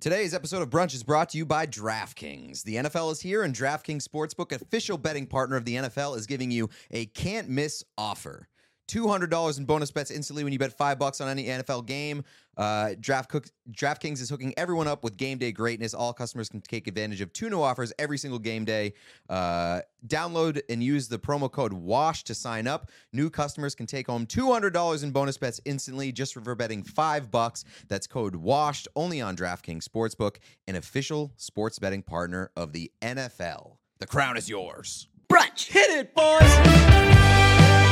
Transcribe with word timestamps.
Today's 0.00 0.32
episode 0.32 0.62
of 0.62 0.70
Brunch 0.70 0.94
is 0.94 1.02
brought 1.02 1.28
to 1.28 1.36
you 1.36 1.44
by 1.44 1.66
DraftKings. 1.66 2.62
The 2.62 2.76
NFL 2.76 3.12
is 3.12 3.20
here, 3.20 3.42
and 3.42 3.54
DraftKings 3.54 4.02
Sportsbook, 4.02 4.50
official 4.50 4.96
betting 4.96 5.26
partner 5.26 5.56
of 5.56 5.66
the 5.66 5.74
NFL, 5.74 6.16
is 6.16 6.26
giving 6.26 6.50
you 6.50 6.70
a 6.90 7.04
can't 7.04 7.50
miss 7.50 7.84
offer. 7.98 8.48
$200 8.90 9.58
in 9.58 9.64
bonus 9.64 9.90
bets 9.90 10.10
instantly 10.10 10.42
when 10.42 10.52
you 10.52 10.58
bet 10.58 10.76
five 10.76 10.98
bucks 10.98 11.20
on 11.20 11.28
any 11.28 11.44
NFL 11.44 11.86
game. 11.86 12.24
Uh, 12.56 12.94
Draft 13.00 13.30
Cook, 13.30 13.46
DraftKings 13.70 14.20
is 14.20 14.28
hooking 14.28 14.52
everyone 14.56 14.88
up 14.88 15.04
with 15.04 15.16
game 15.16 15.38
day 15.38 15.52
greatness. 15.52 15.94
All 15.94 16.12
customers 16.12 16.48
can 16.48 16.60
take 16.60 16.88
advantage 16.88 17.20
of 17.20 17.32
two 17.32 17.48
new 17.48 17.62
offers 17.62 17.92
every 17.98 18.18
single 18.18 18.38
game 18.38 18.64
day. 18.64 18.92
Uh, 19.28 19.80
download 20.06 20.60
and 20.68 20.82
use 20.82 21.08
the 21.08 21.18
promo 21.18 21.50
code 21.50 21.72
WASH 21.72 22.24
to 22.24 22.34
sign 22.34 22.66
up. 22.66 22.90
New 23.12 23.30
customers 23.30 23.74
can 23.74 23.86
take 23.86 24.08
home 24.08 24.26
$200 24.26 25.02
in 25.04 25.10
bonus 25.12 25.38
bets 25.38 25.60
instantly 25.64 26.10
just 26.12 26.34
for 26.34 26.54
betting 26.54 26.82
five 26.82 27.30
bucks. 27.30 27.64
That's 27.88 28.06
code 28.06 28.34
WASHED 28.34 28.88
only 28.96 29.20
on 29.20 29.36
DraftKings 29.36 29.84
Sportsbook, 29.84 30.36
an 30.66 30.74
official 30.74 31.32
sports 31.36 31.78
betting 31.78 32.02
partner 32.02 32.50
of 32.56 32.72
the 32.72 32.90
NFL. 33.00 33.76
The 34.00 34.06
crown 34.06 34.36
is 34.36 34.48
yours. 34.48 35.08
Brunch. 35.30 35.70
Hit 35.70 35.90
it, 35.90 36.14
boys. 36.14 37.89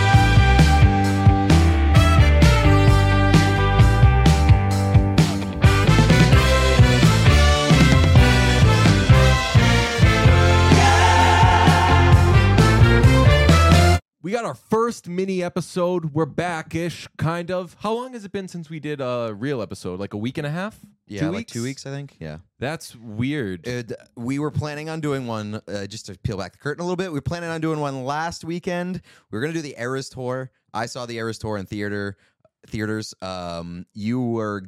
We 14.28 14.32
got 14.32 14.44
our 14.44 14.52
first 14.52 15.08
mini 15.08 15.42
episode. 15.42 16.12
We're 16.12 16.26
back 16.26 16.74
ish, 16.74 17.08
kind 17.16 17.50
of. 17.50 17.74
How 17.80 17.94
long 17.94 18.12
has 18.12 18.26
it 18.26 18.30
been 18.30 18.46
since 18.46 18.68
we 18.68 18.78
did 18.78 19.00
a 19.00 19.34
real 19.34 19.62
episode? 19.62 19.98
Like 19.98 20.12
a 20.12 20.18
week 20.18 20.36
and 20.36 20.46
a 20.46 20.50
half? 20.50 20.78
Yeah, 21.06 21.20
two 21.20 21.26
like 21.28 21.36
weeks? 21.36 21.52
two 21.54 21.62
weeks, 21.62 21.86
I 21.86 21.90
think. 21.92 22.14
Yeah. 22.20 22.40
That's 22.58 22.94
weird. 22.94 23.66
It, 23.66 23.90
we 24.16 24.38
were 24.38 24.50
planning 24.50 24.90
on 24.90 25.00
doing 25.00 25.26
one, 25.26 25.62
uh, 25.66 25.86
just 25.86 26.04
to 26.06 26.18
peel 26.18 26.36
back 26.36 26.52
the 26.52 26.58
curtain 26.58 26.82
a 26.82 26.84
little 26.84 26.96
bit. 26.96 27.10
We 27.10 27.16
were 27.16 27.22
planning 27.22 27.48
on 27.48 27.62
doing 27.62 27.80
one 27.80 28.04
last 28.04 28.44
weekend. 28.44 29.00
We 29.30 29.38
were 29.38 29.40
going 29.40 29.54
to 29.54 29.58
do 29.58 29.62
the 29.62 29.80
Eras 29.80 30.10
tour. 30.10 30.50
I 30.74 30.84
saw 30.84 31.06
the 31.06 31.16
Eras 31.16 31.38
tour 31.38 31.56
in 31.56 31.64
theater 31.64 32.18
theaters. 32.66 33.14
Um, 33.22 33.86
you 33.94 34.20
were 34.20 34.64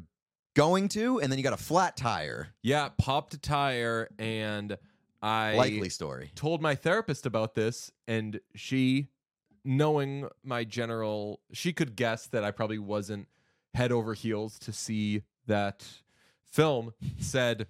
going 0.57 0.89
to, 0.89 1.21
and 1.21 1.31
then 1.31 1.39
you 1.39 1.43
got 1.43 1.53
a 1.53 1.63
flat 1.63 1.99
tire. 1.99 2.49
yeah, 2.63 2.89
popped 2.97 3.35
a 3.35 3.39
tire, 3.39 4.09
and 4.19 4.79
I 5.21 5.55
Likely 5.57 5.91
story. 5.91 6.31
told 6.35 6.63
my 6.63 6.77
therapist 6.77 7.27
about 7.27 7.53
this, 7.55 7.93
and 8.09 8.41
she, 8.55 9.09
knowing 9.65 10.29
my 10.43 10.65
general, 10.65 11.41
she 11.53 11.73
could 11.73 11.97
guess 11.97 12.27
that 12.29 12.45
I 12.45 12.51
probably 12.51 12.79
wasn't 12.79 13.29
head 13.75 13.93
over 13.93 14.15
heels 14.15 14.59
to 14.61 14.73
see 14.73 15.23
that 15.47 15.87
film. 16.45 16.93
Said, 17.19 17.67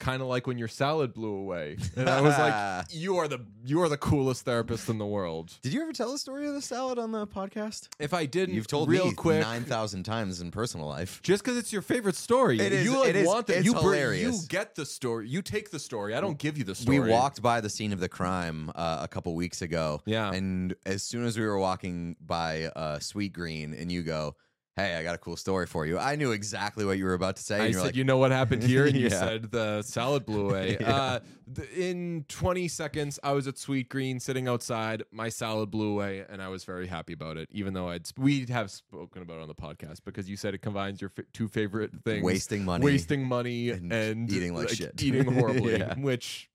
kind 0.00 0.20
of 0.22 0.28
like 0.28 0.46
when 0.46 0.58
your 0.58 0.68
salad 0.68 1.14
blew 1.14 1.34
away, 1.34 1.76
and 1.96 2.08
I 2.10 2.20
was 2.20 2.36
like, 2.38 2.86
"You 2.90 3.16
are 3.18 3.28
the 3.28 3.40
you 3.64 3.80
are 3.82 3.88
the 3.88 3.96
coolest 3.96 4.44
therapist 4.44 4.88
in 4.88 4.98
the 4.98 5.06
world." 5.06 5.52
Did 5.62 5.72
you 5.72 5.82
ever 5.82 5.92
tell 5.92 6.10
the 6.12 6.18
story 6.18 6.46
of 6.46 6.54
the 6.54 6.60
salad 6.62 6.98
on 6.98 7.12
the 7.12 7.26
podcast? 7.26 7.88
If 7.98 8.12
I 8.12 8.26
didn't, 8.26 8.54
You've 8.54 8.66
told 8.66 8.88
real 8.88 9.06
me 9.06 9.14
quick. 9.14 9.40
nine 9.40 9.64
thousand 9.64 10.02
times 10.04 10.40
in 10.40 10.50
personal 10.50 10.86
life. 10.86 11.20
just 11.22 11.42
because 11.44 11.56
it's 11.56 11.72
your 11.72 11.82
favorite 11.82 12.16
story, 12.16 12.58
It 12.60 12.72
is- 12.72 12.84
you 12.84 12.98
like 12.98 13.08
it 13.10 13.16
is- 13.16 13.26
want 13.26 13.48
it's 13.50 13.64
You 13.64 13.74
bring, 13.74 14.20
you 14.20 14.34
get 14.48 14.74
the 14.74 14.84
story. 14.86 15.28
You 15.28 15.42
take 15.42 15.70
the 15.70 15.78
story. 15.78 16.14
I 16.14 16.20
don't 16.20 16.38
give 16.38 16.58
you 16.58 16.64
the 16.64 16.74
story. 16.74 17.00
We 17.00 17.10
walked 17.10 17.40
by 17.42 17.60
the 17.60 17.70
scene 17.70 17.92
of 17.92 18.00
the 18.00 18.08
crime 18.08 18.70
uh, 18.74 18.98
a 19.02 19.08
couple 19.08 19.34
weeks 19.34 19.62
ago. 19.62 20.00
Yeah. 20.06 20.32
And 20.32 20.74
as 20.84 21.02
soon 21.02 21.24
as 21.24 21.38
we 21.38 21.44
were 21.44 21.58
walking 21.58 22.16
by 22.20 22.64
uh, 22.66 22.98
Sweet 22.98 23.32
Green, 23.32 23.72
and 23.74 23.90
you 23.90 24.02
go, 24.02 24.34
"Hey, 24.76 24.96
I 24.96 25.02
got 25.02 25.14
a 25.14 25.18
cool 25.18 25.36
story 25.36 25.66
for 25.66 25.86
you," 25.86 25.98
I 25.98 26.16
knew 26.16 26.32
exactly 26.32 26.84
what 26.84 26.98
you 26.98 27.04
were 27.04 27.14
about 27.14 27.36
to 27.36 27.42
say. 27.42 27.60
I 27.60 27.64
and 27.66 27.74
said, 27.74 27.82
like, 27.84 27.96
"You 27.96 28.04
know 28.04 28.18
what 28.18 28.30
happened 28.30 28.62
here?" 28.62 28.86
And 28.86 28.96
you 28.96 29.04
Yeah. 29.08 29.20
said 29.20 29.50
the 29.50 29.82
salad 29.82 30.26
blew 30.26 30.48
away. 30.50 30.76
Yeah. 30.80 30.94
uh, 30.94 31.20
th- 31.54 31.70
in 31.70 32.24
20 32.28 32.68
seconds, 32.68 33.18
I 33.22 33.32
was 33.32 33.46
at 33.46 33.56
Sweet 33.58 33.88
Green, 33.88 34.18
sitting 34.20 34.48
outside. 34.48 35.02
My 35.12 35.28
salad 35.28 35.70
blew 35.70 35.90
away, 35.92 36.24
and 36.28 36.42
I 36.42 36.48
was 36.48 36.64
very 36.64 36.86
happy 36.86 37.12
about 37.12 37.36
it. 37.36 37.48
Even 37.52 37.74
though 37.74 37.88
I'd 37.88 38.06
sp- 38.08 38.18
we 38.18 38.46
have 38.46 38.70
spoken 38.70 39.22
about 39.22 39.38
it 39.38 39.42
on 39.42 39.48
the 39.48 39.54
podcast 39.54 40.04
because 40.04 40.28
you 40.28 40.36
said 40.36 40.54
it 40.54 40.58
combines 40.62 41.00
your 41.00 41.12
f- 41.16 41.24
two 41.32 41.48
favorite 41.48 41.92
things: 42.04 42.24
wasting 42.24 42.64
money, 42.64 42.84
wasting 42.84 43.24
money, 43.26 43.70
and 43.70 43.92
and, 43.92 44.30
eating 44.32 44.54
like 44.54 44.70
shit. 44.70 45.00
eating 45.02 45.24
horribly. 45.32 45.74
Yeah. 45.78 45.94
Which 45.98 46.50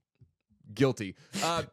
guilty. 0.74 1.16
Uh, 1.44 1.64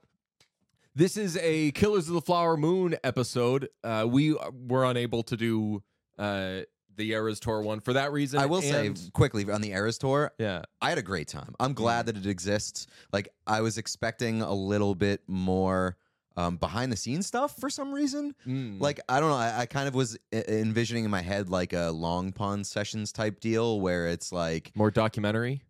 this 0.95 1.17
is 1.19 1.37
a 1.43 1.73
Killers 1.73 2.09
of 2.09 2.15
the 2.15 2.23
Flower 2.23 2.57
Moon 2.57 2.97
episode. 3.05 3.69
Uh, 3.85 4.07
we 4.09 4.35
were 4.67 4.85
unable 4.87 5.23
to 5.25 5.37
do 5.37 5.83
uh, 6.19 6.61
the 6.97 7.11
Eras 7.13 7.41
Tour 7.41 7.61
one 7.63 7.81
for 7.81 7.93
that 7.93 8.13
reason. 8.13 8.41
I 8.41 8.47
will 8.47 8.63
say 8.63 8.87
and- 8.87 9.11
quickly 9.13 9.51
on 9.51 9.61
the 9.61 9.73
Eras 9.73 9.99
tour, 9.99 10.33
yeah. 10.39 10.63
I 10.81 10.89
had 10.89 10.99
a 10.99 11.03
great 11.03 11.29
time. 11.29 11.55
I'm 11.61 11.75
glad 11.75 12.07
that 12.07 12.17
it 12.17 12.27
exists. 12.27 12.87
Like 13.13 13.29
I 13.47 13.61
was 13.61 13.77
expecting 13.79 14.41
a 14.43 14.55
little 14.55 14.95
bit 14.95 15.23
more 15.27 15.97
um, 16.39 16.57
behind 16.57 16.93
the 16.93 16.97
scenes 16.97 17.27
stuff 17.27 17.57
for 17.59 17.69
some 17.71 17.93
reason. 17.93 18.35
Mm. 18.47 18.81
Like 18.81 19.01
I 19.09 19.21
don't 19.21 19.31
know. 19.31 19.37
I, 19.37 19.61
I 19.61 19.67
kind 19.67 19.89
of 19.89 19.95
was 19.95 20.17
e- 20.35 20.43
envisioning 20.49 21.05
in 21.05 21.11
my 21.11 21.23
head 21.23 21.49
like 21.51 21.73
a 21.73 21.91
long 21.91 22.33
pond 22.33 22.67
sessions 22.67 23.13
type 23.13 23.41
deal 23.41 23.81
where 23.81 24.09
it's 24.09 24.33
like 24.33 24.73
more 24.75 24.91
documentary. 24.91 25.63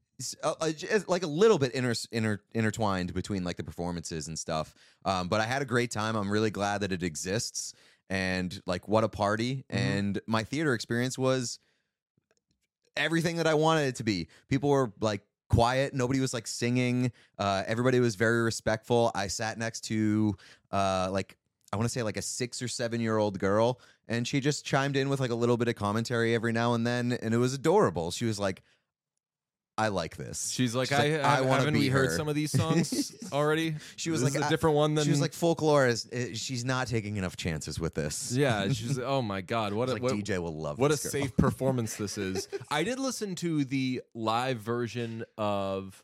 uh, 0.43 0.55
uh, 0.61 0.71
like 1.09 1.23
a 1.23 1.29
little 1.29 1.59
bit 1.59 1.73
inter, 1.73 1.95
inter, 2.11 2.41
intertwined 2.55 3.13
between 3.15 3.45
like 3.45 3.57
the 3.57 3.65
performances 3.65 4.29
and 4.29 4.39
stuff. 4.39 4.75
Um, 5.05 5.29
but 5.29 5.41
I 5.41 5.45
had 5.45 5.61
a 5.63 5.67
great 5.67 5.91
time. 5.91 6.17
I'm 6.17 6.31
really 6.31 6.51
glad 6.51 6.81
that 6.83 6.91
it 6.93 7.03
exists. 7.03 7.75
And 8.09 8.61
like, 8.67 8.87
what 8.89 9.05
a 9.05 9.09
party! 9.09 9.65
Mhm. 9.71 9.77
And 9.77 10.21
my 10.27 10.45
theater 10.45 10.75
experience 10.75 11.19
was 11.19 11.59
everything 12.97 13.37
that 13.37 13.47
I 13.47 13.55
wanted 13.55 13.89
it 13.89 13.97
to 13.97 14.05
be. 14.05 14.29
People 14.49 14.71
were 14.71 14.93
like 15.01 15.23
quiet. 15.49 15.95
Nobody 15.95 16.21
was 16.21 16.33
like 16.35 16.47
singing. 16.47 17.13
Uh, 17.39 17.63
everybody 17.67 18.01
was 18.01 18.15
very 18.17 18.43
respectful. 18.43 19.11
I 19.15 19.27
sat 19.29 19.59
next 19.59 19.83
to 19.83 20.35
uh, 20.73 21.09
like 21.11 21.37
I 21.73 21.77
want 21.77 21.87
to 21.87 21.93
say 21.93 22.03
like 22.03 22.17
a 22.17 22.23
six 22.23 22.63
or 22.63 22.69
seven 22.69 23.01
year 23.01 23.19
old 23.19 23.39
girl, 23.39 23.81
and 24.09 24.27
she 24.27 24.41
just 24.41 24.65
chimed 24.65 24.97
in 24.97 25.09
with 25.09 25.21
like 25.21 25.31
a 25.31 25.35
little 25.35 25.57
bit 25.57 25.69
of 25.69 25.75
commentary 25.75 26.35
every 26.35 26.53
now 26.53 26.75
and 26.75 26.87
then, 26.87 27.13
and 27.13 27.35
it 27.35 27.39
was 27.39 27.55
adorable. 27.55 28.11
She 28.11 28.25
was 28.25 28.39
like, 28.39 28.63
"I 29.79 29.89
like 29.89 30.17
this." 30.17 30.51
She's 30.51 30.75
like, 30.75 30.89
She's 30.89 30.99
I, 30.99 31.09
like, 31.11 31.25
I, 31.25 31.39
I 31.39 31.41
wanna 31.43 31.59
haven't 31.61 31.75
be 31.75 31.81
we 31.81 31.89
heard 31.89 32.11
her." 32.11 32.17
some 32.17 32.29
of 32.29 32.35
these 32.35 32.51
songs 32.59 33.13
already? 33.33 33.75
She 33.97 34.11
was 34.11 34.23
This 34.23 34.35
like, 34.35 34.41
is 34.43 34.47
a 34.47 34.51
different 34.51 34.77
one 34.77 34.95
than 34.95 35.05
she 35.05 35.11
was 35.11 35.21
like, 35.21 35.33
"Folklore 35.33 35.87
is 35.87 36.07
uh, 36.13 36.35
she's 36.35 36.65
not 36.65 36.87
taking 36.89 37.17
enough 37.17 37.37
chances 37.37 37.79
with 37.81 37.95
this." 37.95 38.33
yeah. 38.33 38.69
She's 38.73 38.99
like, 38.99 39.07
oh 39.07 39.23
my 39.23 39.41
god, 39.41 39.73
what 39.73 39.89
a 39.89 39.95
like 39.95 40.03
what, 40.03 40.13
DJ 40.15 40.39
will 40.39 40.57
love. 40.57 40.79
what 40.79 40.87
a 40.93 40.95
girl. 40.95 41.11
safe 41.11 41.37
performance 41.37 41.97
this 41.97 42.19
is. 42.19 42.49
I 42.71 42.83
did 42.85 42.99
listen 42.99 43.35
to 43.37 43.65
the 43.65 44.03
live 44.15 44.59
version 44.59 45.25
of 45.39 46.03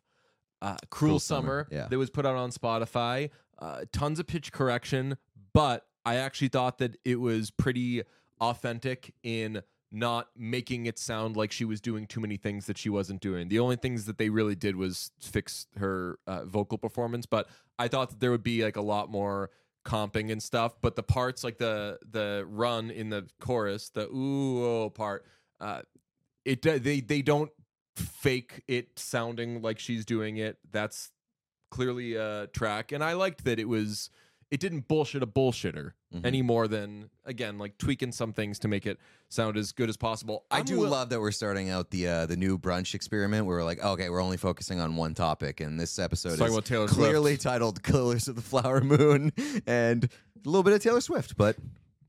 uh, 0.60 0.76
Cruel, 0.90 1.10
Cruel 1.10 1.18
Summer, 1.20 1.66
Summer, 1.70 1.82
yeah. 1.82 1.88
that 1.88 1.98
was 1.98 2.10
put 2.10 2.24
out 2.26 2.36
on 2.36 2.50
Spotify. 2.50 3.30
Uh, 3.58 3.82
tons 3.92 4.18
of 4.18 4.26
pitch 4.26 4.52
correction, 4.52 5.16
but 5.52 5.86
I 6.04 6.16
actually 6.16 6.48
thought 6.48 6.78
that 6.78 6.96
it 7.04 7.20
was 7.20 7.50
pretty 7.50 8.02
authentic 8.40 9.14
in 9.22 9.62
not 9.92 10.28
making 10.36 10.86
it 10.86 10.98
sound 10.98 11.36
like 11.36 11.53
she 11.53 11.64
was 11.64 11.80
doing 11.80 12.06
too 12.06 12.20
many 12.20 12.36
things 12.36 12.66
that 12.66 12.78
she 12.78 12.88
wasn't 12.88 13.20
doing. 13.20 13.48
The 13.48 13.58
only 13.58 13.76
things 13.76 14.06
that 14.06 14.19
they 14.19 14.30
really 14.30 14.54
did 14.54 14.76
was 14.76 15.10
fix 15.20 15.66
her 15.76 16.19
uh, 16.26 16.44
vocal 16.44 16.78
performance, 16.78 17.26
but 17.26 17.48
I 17.78 17.88
thought 17.88 18.10
that 18.10 18.20
there 18.20 18.31
would 18.31 18.42
be 18.42 18.64
like 18.64 18.76
a 18.76 18.82
lot 18.82 19.10
more 19.10 19.50
comping 19.84 20.31
and 20.31 20.42
stuff. 20.42 20.75
But 20.81 20.97
the 20.97 21.02
parts 21.02 21.44
like 21.44 21.58
the 21.58 21.98
the 22.08 22.44
run 22.48 22.91
in 22.91 23.10
the 23.10 23.28
chorus, 23.41 23.91
the 23.91 24.08
ooh 24.08 24.64
oh 24.64 24.91
part, 24.91 25.26
uh, 25.60 25.82
it 26.44 26.62
do- 26.62 26.78
they 26.78 27.00
they 27.00 27.22
don't 27.22 27.50
fake 27.97 28.62
it 28.66 28.98
sounding 28.98 29.60
like 29.60 29.78
she's 29.78 30.04
doing 30.04 30.38
it. 30.38 30.58
That's 30.70 31.10
clearly 31.70 32.14
a 32.14 32.47
track, 32.48 32.92
and 32.92 33.04
I 33.04 33.12
liked 33.14 33.44
that 33.44 33.58
it 33.58 33.69
was. 33.69 34.10
It 34.52 34.60
didn't 34.60 34.86
bullshit 34.86 35.22
a 35.22 35.26
bullshitter 35.26 35.92
Mhm. 36.14 36.26
any 36.26 36.42
more 36.42 36.68
than 36.68 37.08
again 37.24 37.56
like 37.58 37.78
tweaking 37.78 38.12
some 38.12 38.34
things 38.34 38.58
to 38.58 38.68
make 38.68 38.84
it 38.86 38.98
sound 39.30 39.56
as 39.56 39.72
good 39.72 39.88
as 39.88 39.96
possible. 39.96 40.44
I 40.50 40.58
I'm 40.58 40.64
do 40.66 40.74
wi- 40.74 40.90
love 40.90 41.08
that 41.08 41.20
we're 41.20 41.30
starting 41.32 41.70
out 41.70 41.90
the 41.90 42.06
uh, 42.06 42.26
the 42.26 42.36
new 42.36 42.58
brunch 42.58 42.94
experiment. 42.94 43.46
Where 43.46 43.56
we're 43.56 43.64
like, 43.64 43.82
okay, 43.82 44.10
we're 44.10 44.22
only 44.22 44.36
focusing 44.36 44.78
on 44.78 44.94
one 44.96 45.14
topic, 45.14 45.60
and 45.60 45.81
this 45.81 45.99
episode 45.99 46.37
Talking 46.37 46.54
is 46.58 46.64
Taylor 46.64 46.87
clearly 46.87 47.32
Swift. 47.32 47.43
titled 47.44 47.82
"Killers 47.82 48.28
of 48.28 48.37
the 48.37 48.43
Flower 48.43 48.82
Moon" 48.82 49.32
and 49.66 50.04
a 50.04 50.08
little 50.49 50.62
bit 50.62 50.75
of 50.75 50.82
Taylor 50.82 51.00
Swift. 51.00 51.37
But 51.37 51.56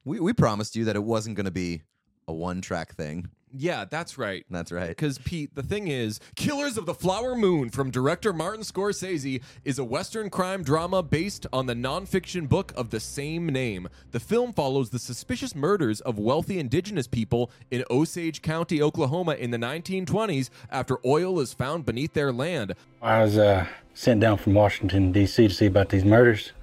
we 0.04 0.20
we 0.20 0.34
promised 0.34 0.76
you 0.76 0.84
that 0.86 0.98
it 0.98 1.04
wasn't 1.04 1.38
going 1.38 1.46
to 1.46 1.52
be 1.52 1.82
a 2.28 2.34
one 2.34 2.60
track 2.60 2.94
thing. 2.96 3.30
Yeah, 3.56 3.86
that's 3.86 4.18
right. 4.18 4.46
That's 4.50 4.72
right. 4.72 4.90
Because 4.90 5.20
Pete, 5.20 5.54
the 5.54 5.62
thing 5.62 5.88
is, 5.88 6.20
Killers 6.36 6.76
of 6.76 6.88
the 6.88 6.94
Flower 6.96 7.36
Moon 7.36 7.70
from 7.70 7.92
director 7.92 8.34
Martin 8.34 8.64
Scorsese 8.64 9.44
is 9.64 9.78
a 9.78 9.84
Western 9.84 10.32
crime 10.32 10.64
drama 10.64 11.04
based 11.04 11.46
on 11.54 11.68
the 11.68 11.76
nonfiction 11.76 12.50
book 12.50 12.74
of 12.76 12.90
the 12.90 13.00
same 13.00 13.46
name. 13.46 13.88
The 14.10 14.20
film 14.20 14.54
follows 14.54 14.90
the 14.90 14.98
suspicious 14.98 15.54
murders 15.54 16.02
of 16.02 16.18
wealthy 16.18 16.58
indigenous 16.58 17.06
people 17.06 17.52
in 17.70 17.84
Osage 17.92 18.42
County, 18.42 18.82
Oklahoma 18.82 19.34
in 19.36 19.52
the 19.52 19.60
1920s 19.60 20.50
after 20.72 20.98
oil 21.06 21.40
is 21.40 21.54
found 21.54 21.86
beneath 21.86 22.14
their 22.14 22.34
land. 22.34 22.74
I 23.04 23.22
was 23.22 23.38
uh, 23.38 23.68
sent 23.94 24.20
down 24.20 24.38
from 24.38 24.56
Washington, 24.56 25.12
D.C. 25.12 25.48
to 25.48 25.54
see 25.54 25.68
about 25.68 25.90
these 25.90 26.04
murders. 26.04 26.54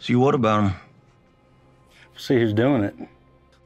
See 0.00 0.16
what 0.16 0.34
about 0.34 0.62
them? 0.62 0.74
See 2.16 2.34
who's 2.34 2.52
doing 2.52 2.82
it. 2.82 2.96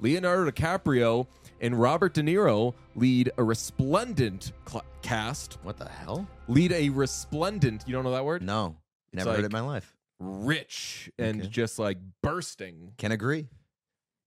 Leonardo 0.01 0.51
DiCaprio 0.51 1.27
and 1.63 1.81
Robert 1.81 2.13
De 2.13 2.21
Niro 2.23 2.75
lead 2.95 3.31
a 3.39 3.45
resplendent 3.45 4.53
cl- 4.69 4.85
cast. 5.01 5.55
What 5.63 5.79
the 5.79 5.89
hell? 5.89 6.27
Lead 6.49 6.73
a 6.73 6.91
resplendent. 6.91 7.85
You 7.87 7.93
don't 7.95 8.05
know 8.05 8.13
that 8.13 8.25
word? 8.25 8.43
No, 8.43 8.77
It's 9.13 9.25
never 9.25 9.31
heard 9.37 9.45
it 9.45 9.47
in 9.47 9.53
my 9.53 9.61
life. 9.61 9.95
Rich 10.21 11.11
and 11.19 11.41
Okay. 11.41 11.49
just 11.51 11.79
like 11.79 11.99
bursting. 12.23 12.93
Can 12.99 13.13
agree. 13.13 13.49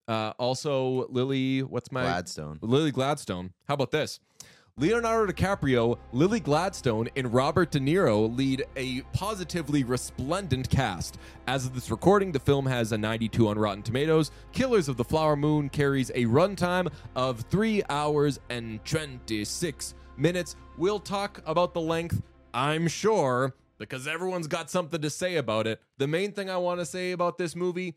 Uh, 0.08 0.34
also, 0.38 1.08
Lily. 1.10 1.64
What's 1.64 1.92
my 1.92 2.02
Gladstone. 2.04 2.60
Lily 2.62 2.92
Gladstone. 2.92 3.54
How 3.68 3.74
about 3.76 3.92
this? 3.92 4.20
Leonardo 4.78 5.32
DiCaprio, 5.32 5.98
Lily 6.12 6.42
Gladstone, 6.42 7.08
and 7.16 7.34
Robert 7.34 7.72
De 7.72 7.80
Niro 7.80 8.36
lead 8.36 8.66
a 8.76 9.00
positively 9.14 9.86
resplendent 9.86 10.70
cast. 10.70 11.18
As 11.48 11.66
of 11.66 11.74
this 11.74 11.90
recording, 11.90 12.34
the 12.34 12.42
film 12.42 12.66
has 12.66 12.92
a 12.92 12.98
92 12.98 13.48
on 13.48 13.58
Rotten 13.58 13.84
Tomatoes. 13.84 14.32
Killers 14.52 14.90
of 14.90 14.98
the 14.98 15.04
Flower 15.06 15.38
Moon 15.38 15.70
carries 15.70 16.10
a 16.10 16.26
runtime 16.26 16.92
of 17.16 17.40
3 17.50 17.84
hours 17.90 18.38
and 18.50 18.84
26 18.84 19.94
minutes. 20.18 20.58
We'll 20.78 21.00
talk 21.00 21.42
about 21.46 21.74
the 21.74 21.80
length, 21.80 22.22
I'm 22.54 22.90
sure, 22.90 23.56
because 23.78 24.10
everyone's 24.10 24.48
got 24.48 24.70
something 24.70 25.02
to 25.02 25.10
say 25.10 25.38
about 25.38 25.68
it. 25.68 25.82
The 26.00 26.08
main 26.08 26.34
thing 26.34 26.50
I 26.50 26.58
want 26.58 26.82
to 26.82 26.86
say 26.86 27.14
about 27.14 27.38
this 27.38 27.56
movie 27.56 27.96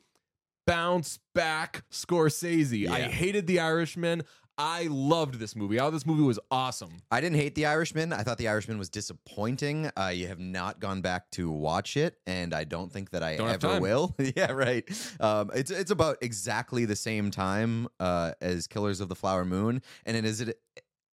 bounce 0.64 1.18
back 1.34 1.82
Scorsese. 1.90 2.88
I 2.88 3.00
hated 3.00 3.48
The 3.48 3.58
Irishman. 3.58 4.22
I 4.58 4.88
loved 4.90 5.38
this 5.38 5.54
movie. 5.54 5.78
Oh, 5.78 5.92
this 5.92 6.04
movie 6.04 6.22
was 6.22 6.40
awesome. 6.50 6.90
I 7.12 7.20
didn't 7.20 7.36
hate 7.36 7.54
The 7.54 7.66
Irishman. 7.66 8.12
I 8.12 8.24
thought 8.24 8.38
The 8.38 8.48
Irishman 8.48 8.76
was 8.76 8.88
disappointing. 8.88 9.88
I 9.96 10.16
have 10.26 10.40
not 10.40 10.80
gone 10.80 11.00
back 11.00 11.30
to 11.32 11.48
watch 11.48 11.96
it, 11.96 12.18
and 12.26 12.52
I 12.52 12.64
don't 12.64 12.92
think 12.92 13.10
that 13.10 13.22
I 13.22 13.36
Don't 13.36 13.50
ever 13.50 13.80
will. 13.80 14.16
yeah, 14.36 14.50
right. 14.50 14.84
Um, 15.20 15.52
it's 15.54 15.70
it's 15.70 15.92
about 15.92 16.18
exactly 16.22 16.86
the 16.86 16.96
same 16.96 17.30
time 17.30 17.86
uh, 18.00 18.32
as 18.40 18.66
Killers 18.66 19.00
of 19.00 19.08
the 19.08 19.14
Flower 19.14 19.44
Moon, 19.44 19.80
and 20.04 20.16
it 20.16 20.24
is 20.24 20.52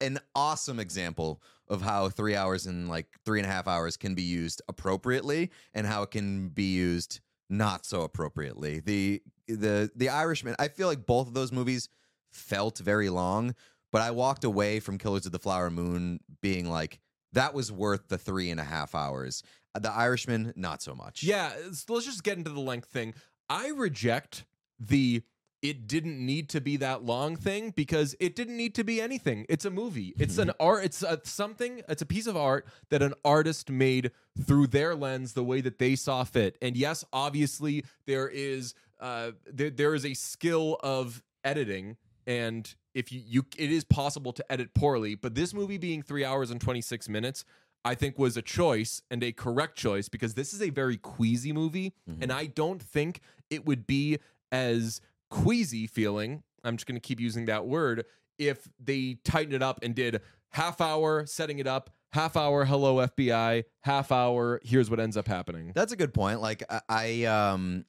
an 0.01 0.19
awesome 0.33 0.79
example 0.79 1.39
of 1.67 1.83
how 1.83 2.09
three 2.09 2.35
hours 2.35 2.65
and 2.65 2.89
like 2.89 3.07
three 3.25 3.39
and 3.39 3.47
a 3.47 3.51
half 3.51 3.67
hours 3.67 3.95
can 3.95 4.15
be 4.15 4.23
used 4.23 4.63
appropriately, 4.67 5.51
and 5.75 5.85
how 5.85 6.01
it 6.01 6.09
can 6.09 6.49
be 6.49 6.73
used 6.73 7.19
not 7.47 7.85
so 7.85 8.01
appropriately. 8.01 8.79
The 8.79 9.21
the 9.47 9.91
the 9.95 10.09
Irishman. 10.09 10.55
I 10.57 10.67
feel 10.69 10.87
like 10.87 11.05
both 11.05 11.27
of 11.27 11.35
those 11.35 11.51
movies 11.51 11.89
felt 12.35 12.79
very 12.79 13.09
long, 13.09 13.55
but 13.91 14.01
I 14.01 14.11
walked 14.11 14.43
away 14.43 14.79
from 14.79 14.97
Killers 14.97 15.25
of 15.25 15.31
the 15.31 15.39
Flower 15.39 15.69
Moon 15.69 16.19
being 16.41 16.69
like, 16.69 16.99
that 17.33 17.53
was 17.53 17.71
worth 17.71 18.07
the 18.07 18.17
three 18.17 18.49
and 18.49 18.59
a 18.59 18.63
half 18.63 18.95
hours. 18.95 19.43
Uh, 19.73 19.79
The 19.79 19.91
Irishman, 19.91 20.53
not 20.55 20.81
so 20.81 20.95
much. 20.95 21.23
Yeah, 21.23 21.51
so 21.73 21.93
let's 21.93 22.05
just 22.05 22.23
get 22.23 22.37
into 22.37 22.49
the 22.49 22.59
length 22.59 22.89
thing. 22.89 23.13
I 23.49 23.69
reject 23.69 24.45
the 24.79 25.23
it 25.61 25.87
didn't 25.87 26.23
need 26.23 26.49
to 26.49 26.61
be 26.61 26.77
that 26.77 27.03
long 27.03 27.35
thing 27.35 27.71
because 27.71 28.15
it 28.19 28.35
didn't 28.35 28.55
need 28.55 28.75
to 28.75 28.83
be 28.83 29.01
anything. 29.01 29.47
It's 29.49 29.65
a 29.65 29.71
movie. 29.71 30.13
It's 30.19 30.37
an 30.37 30.51
art. 30.59 30.85
It's 30.85 31.01
a, 31.01 31.19
something. 31.23 31.81
It's 31.89 32.03
a 32.03 32.05
piece 32.05 32.27
of 32.27 32.37
art 32.37 32.67
that 32.89 33.01
an 33.01 33.15
artist 33.23 33.71
made 33.71 34.11
through 34.45 34.67
their 34.67 34.93
lens, 34.95 35.33
the 35.33 35.43
way 35.43 35.61
that 35.61 35.79
they 35.79 35.95
saw 35.95 36.23
fit. 36.23 36.57
And 36.61 36.77
yes, 36.77 37.03
obviously 37.11 37.83
there 38.05 38.27
is 38.27 38.75
uh, 38.99 39.31
there, 39.51 39.71
there 39.71 39.95
is 39.95 40.05
a 40.05 40.13
skill 40.13 40.77
of 40.83 41.23
editing, 41.43 41.97
and 42.27 42.73
if 42.93 43.11
you, 43.11 43.21
you 43.25 43.45
it 43.57 43.71
is 43.71 43.83
possible 43.83 44.33
to 44.33 44.51
edit 44.51 44.73
poorly. 44.73 45.15
But 45.15 45.35
this 45.35 45.53
movie 45.53 45.77
being 45.77 46.01
three 46.01 46.25
hours 46.25 46.51
and 46.51 46.59
twenty 46.59 46.81
six 46.81 47.07
minutes. 47.09 47.45
I 47.87 47.93
think 47.93 48.17
was 48.17 48.35
a 48.35 48.41
choice 48.41 49.03
and 49.11 49.23
a 49.23 49.31
correct 49.31 49.77
choice 49.77 50.09
because 50.09 50.33
this 50.33 50.55
is 50.55 50.61
a 50.63 50.71
very 50.71 50.97
queasy 50.97 51.53
movie, 51.53 51.93
and 52.19 52.31
I 52.31 52.47
don't 52.47 52.81
think 52.81 53.21
it 53.51 53.67
would 53.67 53.85
be 53.85 54.17
as 54.51 55.01
queasy 55.29 55.85
feeling. 55.85 56.41
I'm 56.63 56.77
just 56.77 56.87
going 56.87 56.95
to 56.95 57.07
keep 57.07 57.19
using 57.19 57.45
that 57.45 57.67
word 57.67 58.05
if 58.39 58.67
they 58.83 59.17
tightened 59.23 59.53
it 59.53 59.61
up 59.61 59.79
and 59.83 59.93
did 59.93 60.21
half 60.49 60.81
hour 60.81 61.25
setting 61.27 61.59
it 61.59 61.67
up, 61.67 61.91
half 62.11 62.35
hour 62.35 62.65
hello 62.65 63.05
FBI, 63.07 63.65
half 63.83 64.11
hour 64.11 64.59
here's 64.63 64.89
what 64.89 64.99
ends 64.99 65.15
up 65.15 65.27
happening. 65.27 65.71
That's 65.75 65.93
a 65.93 65.95
good 65.95 66.13
point. 66.13 66.41
Like 66.41 66.63
I, 66.69 66.81
I 66.89 67.23
um 67.25 67.85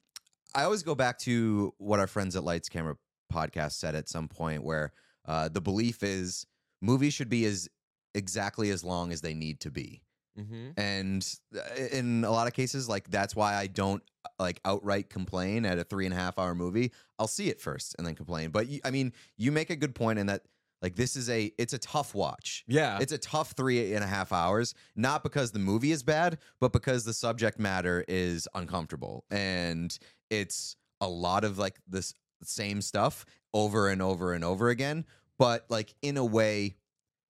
I 0.53 0.63
always 0.63 0.83
go 0.83 0.95
back 0.95 1.17
to 1.19 1.73
what 1.77 1.99
our 1.99 2.07
friends 2.07 2.35
at 2.35 2.43
Lights 2.43 2.69
Camera 2.69 2.97
podcast 3.31 3.73
said 3.73 3.95
at 3.95 4.07
some 4.09 4.27
point 4.27 4.63
where 4.63 4.91
uh 5.25 5.47
the 5.49 5.61
belief 5.61 6.03
is 6.03 6.45
movies 6.81 7.13
should 7.13 7.29
be 7.29 7.45
as 7.45 7.67
exactly 8.15 8.69
as 8.71 8.83
long 8.83 9.11
as 9.11 9.21
they 9.21 9.33
need 9.33 9.59
to 9.61 9.71
be. 9.71 10.01
Mm-hmm. 10.39 10.69
and 10.77 11.35
uh, 11.55 11.61
in 11.91 12.23
a 12.23 12.29
lot 12.29 12.45
of 12.45 12.53
cases 12.53 12.87
like 12.87 13.09
that's 13.09 13.35
why 13.35 13.55
i 13.55 13.65
don't 13.65 14.03
uh, 14.23 14.29
like 14.37 14.59
outright 14.65 15.09
complain 15.09 15.65
at 15.65 15.79
a 15.79 15.83
three 15.83 16.05
and 16.05 16.13
a 16.13 16.17
half 16.17 16.37
hour 16.37 16.53
movie 16.53 16.91
i'll 17.17 17.25
see 17.25 17.49
it 17.49 17.59
first 17.59 17.95
and 17.97 18.05
then 18.05 18.13
complain 18.13 18.51
but 18.51 18.67
you, 18.67 18.79
i 18.85 18.91
mean 18.91 19.11
you 19.37 19.51
make 19.51 19.71
a 19.71 19.75
good 19.75 19.95
point 19.95 20.19
in 20.19 20.27
that 20.27 20.43
like 20.83 20.95
this 20.95 21.15
is 21.15 21.27
a 21.31 21.51
it's 21.57 21.73
a 21.73 21.79
tough 21.79 22.13
watch 22.13 22.63
Yeah. 22.67 22.99
it's 23.01 23.11
a 23.13 23.17
tough 23.17 23.53
three 23.57 23.95
and 23.95 24.03
a 24.03 24.07
half 24.07 24.31
hours 24.31 24.75
not 24.95 25.23
because 25.23 25.53
the 25.53 25.57
movie 25.59 25.91
is 25.91 26.03
bad 26.03 26.37
but 26.61 26.71
because 26.71 27.03
the 27.03 27.13
subject 27.15 27.57
matter 27.57 28.05
is 28.07 28.47
uncomfortable 28.53 29.25
and 29.31 29.97
it's 30.29 30.75
a 31.01 31.07
lot 31.09 31.45
of 31.45 31.57
like 31.57 31.79
this 31.87 32.13
same 32.43 32.81
stuff 32.81 33.25
over 33.53 33.89
and 33.89 34.01
over 34.01 34.33
and 34.33 34.43
over 34.43 34.69
again 34.69 35.05
but 35.37 35.65
like 35.69 35.93
in 36.01 36.17
a 36.17 36.25
way 36.25 36.75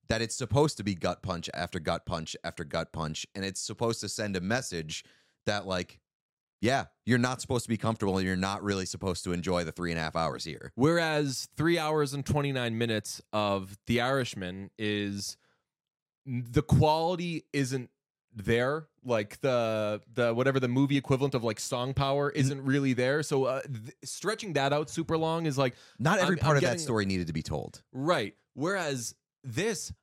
that 0.10 0.22
it's 0.22 0.36
supposed 0.36 0.78
to 0.78 0.84
be 0.84 0.96
gut 0.96 1.22
punch 1.22 1.50
after 1.54 1.80
gut 1.80 2.06
punch 2.06 2.36
after 2.44 2.64
gut 2.64 2.92
punch 2.92 3.26
and 3.36 3.44
it's 3.44 3.62
supposed 3.62 4.02
to 4.02 4.10
send 4.10 4.36
a 4.36 4.42
message 4.42 5.04
that 5.46 5.68
like 5.68 6.00
yeah 6.62 6.86
you're 7.06 7.18
not 7.18 7.42
supposed 7.42 7.64
to 7.64 7.70
be 7.70 7.78
comfortable 7.78 8.22
you're 8.22 8.36
not 8.36 8.64
really 8.64 8.86
supposed 8.86 9.24
to 9.24 9.32
enjoy 9.32 9.64
the 9.64 9.72
three 9.72 9.92
and 9.92 10.00
a 10.00 10.04
half 10.04 10.16
hours 10.16 10.44
here. 10.44 10.72
Whereas 10.76 11.48
three 11.56 11.78
hours 11.78 12.14
and 12.14 12.26
29 12.26 12.78
minutes 12.78 13.22
of 13.34 13.78
The 13.88 14.02
Irishman 14.02 14.72
is 14.78 15.38
the 16.26 16.62
quality 16.62 17.46
isn't 17.54 17.90
there. 18.38 18.88
Like 19.04 19.40
the 19.42 20.02
the 20.14 20.34
whatever 20.34 20.60
the 20.60 20.68
movie 20.68 20.98
equivalent 20.98 21.34
of 21.34 21.44
like 21.44 21.60
song 21.60 21.94
power 21.94 22.30
isn't 22.30 22.64
really 22.64 22.94
there. 22.94 23.24
So 23.24 23.46
uh, 23.46 23.62
th- 23.62 23.96
stretching 24.04 24.54
that 24.54 24.74
out 24.74 24.90
super 24.90 25.18
long 25.18 25.46
is 25.46 25.58
like 25.58 25.76
not 26.00 26.20
every 26.20 26.36
I'm- 26.38 26.44
part 26.44 26.58
I'm 26.58 26.64
of 26.64 26.70
that 26.70 26.80
story 26.80 27.06
needed 27.06 27.28
to 27.28 27.34
be 27.34 27.42
told 27.44 27.82
right. 27.92 28.36
Whereas 28.54 29.16
this, 29.44 29.94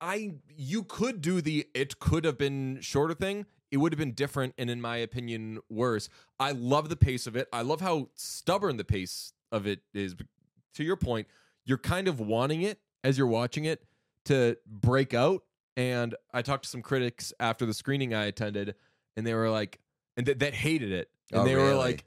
I 0.00 0.34
you 0.56 0.82
could 0.82 1.20
do 1.20 1.40
the 1.40 1.66
it 1.74 1.98
could 1.98 2.24
have 2.24 2.38
been 2.38 2.78
shorter 2.80 3.14
thing. 3.14 3.46
It 3.70 3.78
would 3.78 3.92
have 3.92 3.98
been 3.98 4.12
different 4.12 4.54
and 4.58 4.70
in 4.70 4.80
my 4.80 4.96
opinion 4.98 5.58
worse. 5.68 6.08
I 6.38 6.52
love 6.52 6.88
the 6.88 6.96
pace 6.96 7.26
of 7.26 7.36
it. 7.36 7.48
I 7.52 7.62
love 7.62 7.80
how 7.80 8.08
stubborn 8.14 8.76
the 8.76 8.84
pace 8.84 9.32
of 9.50 9.66
it 9.66 9.80
is. 9.94 10.14
To 10.74 10.84
your 10.84 10.96
point, 10.96 11.26
you're 11.64 11.78
kind 11.78 12.08
of 12.08 12.20
wanting 12.20 12.62
it 12.62 12.78
as 13.02 13.16
you're 13.18 13.26
watching 13.26 13.64
it 13.64 13.84
to 14.26 14.56
break 14.66 15.14
out. 15.14 15.42
And 15.76 16.14
I 16.32 16.42
talked 16.42 16.64
to 16.64 16.70
some 16.70 16.82
critics 16.82 17.32
after 17.38 17.66
the 17.66 17.74
screening 17.74 18.14
I 18.14 18.24
attended, 18.26 18.74
and 19.16 19.26
they 19.26 19.34
were 19.34 19.50
like, 19.50 19.78
and 20.16 20.24
th- 20.24 20.38
that 20.38 20.54
hated 20.54 20.92
it, 20.92 21.10
and 21.32 21.42
Oh, 21.42 21.44
they 21.44 21.54
were 21.56 21.74
like, 21.74 22.04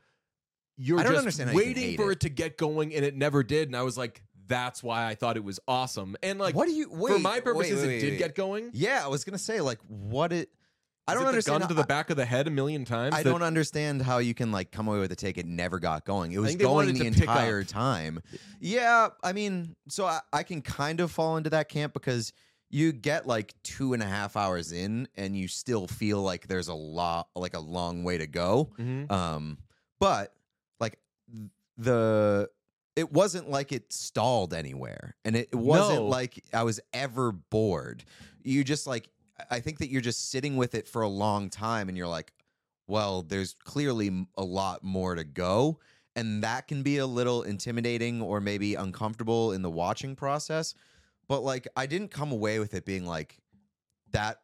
"You're 0.77 1.03
just 1.03 1.39
you 1.39 1.45
waiting 1.53 1.95
for 1.97 2.09
it. 2.11 2.13
it 2.15 2.19
to 2.21 2.29
get 2.29 2.57
going, 2.57 2.93
and 2.95 3.05
it 3.05 3.15
never 3.15 3.43
did." 3.43 3.67
And 3.69 3.75
I 3.75 3.83
was 3.83 3.97
like, 3.97 4.23
"That's 4.47 4.81
why 4.81 5.05
I 5.05 5.13
thought 5.15 5.37
it 5.37 5.43
was 5.43 5.59
awesome." 5.67 6.15
And 6.23 6.39
like, 6.39 6.55
what 6.55 6.67
do 6.67 6.73
you 6.73 6.89
wait, 6.91 7.13
for 7.13 7.19
my 7.19 7.39
purposes, 7.41 7.81
wait, 7.81 7.87
wait, 7.87 8.03
it 8.03 8.09
did 8.11 8.17
get 8.17 8.35
going. 8.35 8.71
yeah 8.73 9.01
i 9.03 9.07
was 9.07 9.23
gonna 9.23 9.37
say 9.37 9.61
like 9.61 9.79
what 9.87 10.33
it 10.33 10.49
i 11.07 11.13
don't 11.13 11.25
understand 11.27 11.59
gun 11.61 11.67
to 11.69 11.73
the 11.75 11.83
back 11.83 12.09
of 12.09 12.17
the 12.17 12.25
head 12.25 12.47
a 12.47 12.51
million 12.51 12.85
times. 12.85 13.13
I 13.13 13.21
that- 13.23 13.29
don't 13.29 13.43
understand 13.43 14.01
how 14.01 14.17
you 14.19 14.33
can 14.33 14.51
like 14.51 14.71
come 14.71 14.87
away 14.87 14.99
with 14.99 15.11
a 15.11 15.15
take. 15.15 15.37
It 15.37 15.45
never 15.45 15.77
got 15.79 16.05
going. 16.05 16.31
It 16.31 16.39
was 16.39 16.49
think 16.49 16.59
they 16.59 16.65
wanted 16.65 16.93
going 16.95 16.99
the 16.99 17.05
it 17.07 17.13
to 17.13 17.19
pick 17.19 17.29
entire 17.29 17.63
time. 17.63 18.21
Yeah, 18.59 19.09
I 19.23 19.33
mean, 19.33 19.75
so 19.89 20.05
I, 20.05 20.21
I 20.33 20.43
can 20.43 20.61
kind 20.63 20.99
of 20.99 21.11
fall 21.11 21.37
into 21.37 21.49
that 21.51 21.69
camp 21.69 21.93
because 21.93 22.31
you 22.69 22.91
get 22.91 23.25
like 23.27 23.53
two 23.63 23.93
and 23.93 24.03
a 24.03 24.05
half 24.05 24.35
hours 24.37 24.71
in, 24.71 25.07
and 25.15 25.35
you 25.35 25.47
still 25.47 25.87
feel 25.87 26.21
like 26.21 26.47
there's 26.47 26.67
a 26.67 26.73
lot, 26.73 27.27
like 27.35 27.55
a 27.55 27.59
long 27.59 28.03
way 28.03 28.17
to 28.17 28.27
go. 28.27 28.69
Mhm. 28.77 29.09
Um, 29.11 29.57
but 29.99 30.33
like 30.79 30.99
the. 31.77 32.49
It 32.95 33.13
wasn't 33.13 33.49
like 33.49 33.71
it 33.71 33.93
stalled 33.93 34.53
anywhere, 34.53 35.15
and 35.23 35.33
it, 35.37 35.49
it 35.53 35.55
wasn't 35.55 35.99
No. 35.99 36.07
like 36.07 36.43
I 36.53 36.63
was 36.63 36.81
ever 36.91 37.31
bored. 37.31 38.03
You 38.43 38.63
just 38.65 38.85
like 38.87 39.09
I 39.49 39.61
think 39.61 39.77
that 39.79 39.89
you're 39.89 40.01
just 40.01 40.29
sitting 40.31 40.57
with 40.57 40.75
it 40.75 40.85
for 40.85 41.01
a 41.03 41.07
long 41.07 41.49
time, 41.49 41.87
and 41.87 41.97
you're 41.97 42.09
like, 42.09 42.33
well, 42.87 43.21
there's 43.21 43.53
clearly 43.63 44.25
a 44.37 44.43
lot 44.43 44.83
more 44.83 45.15
to 45.15 45.23
go. 45.23 45.79
And 46.15 46.43
that 46.43 46.67
can 46.67 46.83
be 46.83 46.97
a 46.97 47.05
little 47.05 47.43
intimidating 47.43 48.21
or 48.21 48.41
maybe 48.41 48.75
uncomfortable 48.75 49.53
in 49.53 49.61
the 49.61 49.69
watching 49.69 50.13
process. 50.15 50.73
But 51.29 51.43
like, 51.43 51.67
I 51.77 51.85
didn't 51.85 52.11
come 52.11 52.33
away 52.33 52.59
with 52.59 52.73
it 52.73 52.83
being 52.83 53.05
like 53.05 53.37
that, 54.11 54.41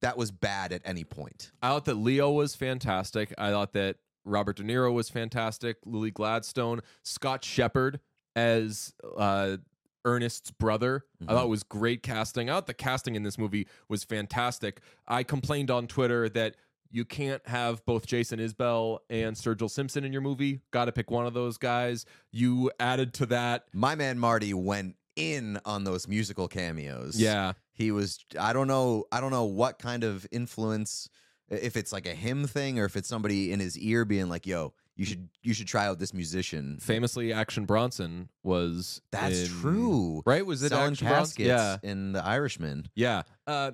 that 0.00 0.16
was 0.16 0.32
bad 0.32 0.72
at 0.72 0.82
any 0.84 1.04
point. 1.04 1.52
I 1.62 1.68
thought 1.68 1.84
that 1.84 1.94
Leo 1.94 2.32
was 2.32 2.56
fantastic. 2.56 3.32
I 3.38 3.50
thought 3.50 3.74
that 3.74 3.98
Robert 4.24 4.56
De 4.56 4.64
Niro 4.64 4.92
was 4.92 5.08
fantastic. 5.08 5.76
Lily 5.84 6.10
Gladstone, 6.10 6.80
Scott 7.04 7.44
Shepherd 7.44 8.00
as 8.34 8.94
uh, 9.16 9.58
Ernest's 10.04 10.50
brother. 10.50 11.04
I 11.28 11.34
thought 11.34 11.44
it 11.44 11.50
was 11.50 11.62
great 11.62 12.02
casting. 12.02 12.50
I 12.50 12.54
thought 12.54 12.66
the 12.66 12.74
casting 12.74 13.14
in 13.14 13.22
this 13.22 13.38
movie 13.38 13.68
was 13.88 14.02
fantastic. 14.02 14.80
I 15.06 15.22
complained 15.22 15.70
on 15.70 15.86
Twitter 15.86 16.28
that 16.30 16.56
you 16.90 17.04
can't 17.04 17.46
have 17.46 17.84
both 17.86 18.06
Jason 18.06 18.38
Isbell 18.38 18.98
and 19.08 19.34
Sturgill 19.34 19.70
Simpson 19.70 20.04
in 20.04 20.12
your 20.12 20.22
movie. 20.22 20.60
Got 20.70 20.86
to 20.86 20.92
pick 20.92 21.10
one 21.10 21.26
of 21.26 21.34
those 21.34 21.56
guys. 21.56 22.04
You 22.30 22.70
added 22.78 23.14
to 23.14 23.26
that 23.26 23.64
My 23.72 23.94
man 23.94 24.18
Marty 24.18 24.52
went 24.54 24.96
in 25.16 25.58
on 25.64 25.84
those 25.84 26.08
musical 26.08 26.48
cameos. 26.48 27.20
Yeah. 27.20 27.52
he 27.72 27.90
was. 27.90 28.18
I 28.38 28.52
don't 28.52 28.68
know. 28.68 29.04
I 29.12 29.20
don't 29.20 29.30
know 29.30 29.44
what 29.44 29.78
kind 29.78 30.04
of 30.04 30.26
influence. 30.30 31.08
If 31.48 31.76
it's 31.76 31.92
like 31.92 32.06
a 32.06 32.14
him 32.14 32.46
thing, 32.46 32.78
or 32.78 32.86
if 32.86 32.96
it's 32.96 33.08
somebody 33.08 33.52
in 33.52 33.60
his 33.60 33.76
ear 33.78 34.04
being 34.06 34.28
like, 34.30 34.46
"Yo, 34.46 34.72
you 34.96 35.04
should 35.04 35.28
you 35.42 35.52
should 35.52 35.66
try 35.66 35.86
out 35.86 35.98
this 35.98 36.14
musician." 36.14 36.78
Famously, 36.80 37.32
Action 37.32 37.66
Bronson 37.66 38.30
was. 38.42 39.02
That's 39.10 39.42
in- 39.42 39.48
true. 39.48 40.22
Right? 40.24 40.46
Was 40.46 40.62
it 40.62 40.70
Selling 40.70 40.92
Action 40.92 41.08
Bronson? 41.08 41.44
Yeah. 41.44 41.76
in 41.82 42.12
The 42.12 42.24
Irishman. 42.24 42.86
Yeah. 42.94 43.22
Uh, 43.46 43.72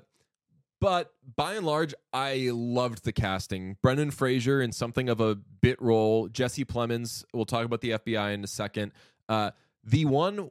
but 0.80 1.12
by 1.36 1.54
and 1.54 1.66
large, 1.66 1.92
I 2.12 2.50
loved 2.52 3.04
the 3.04 3.12
casting. 3.12 3.76
Brendan 3.82 4.10
Fraser 4.12 4.60
in 4.60 4.70
something 4.72 5.08
of 5.08 5.20
a 5.20 5.34
bit 5.34 5.80
role. 5.82 6.28
Jesse 6.28 6.64
Plemons. 6.64 7.24
We'll 7.34 7.46
talk 7.46 7.64
about 7.64 7.80
the 7.80 7.90
FBI 7.90 8.32
in 8.32 8.44
a 8.44 8.48
second. 8.48 8.92
Uh, 9.28 9.50
the 9.84 10.04
one 10.04 10.50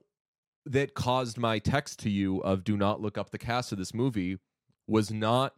that 0.71 0.93
caused 0.93 1.38
my 1.38 1.59
text 1.59 2.00
to 2.00 2.09
you 2.09 2.39
of 2.39 2.63
"Do 2.63 2.77
not 2.77 3.01
look 3.01 3.17
up 3.17 3.31
the 3.31 3.38
cast 3.38 3.71
of 3.71 3.77
this 3.77 3.93
movie" 3.93 4.38
was 4.88 5.12
not 5.12 5.53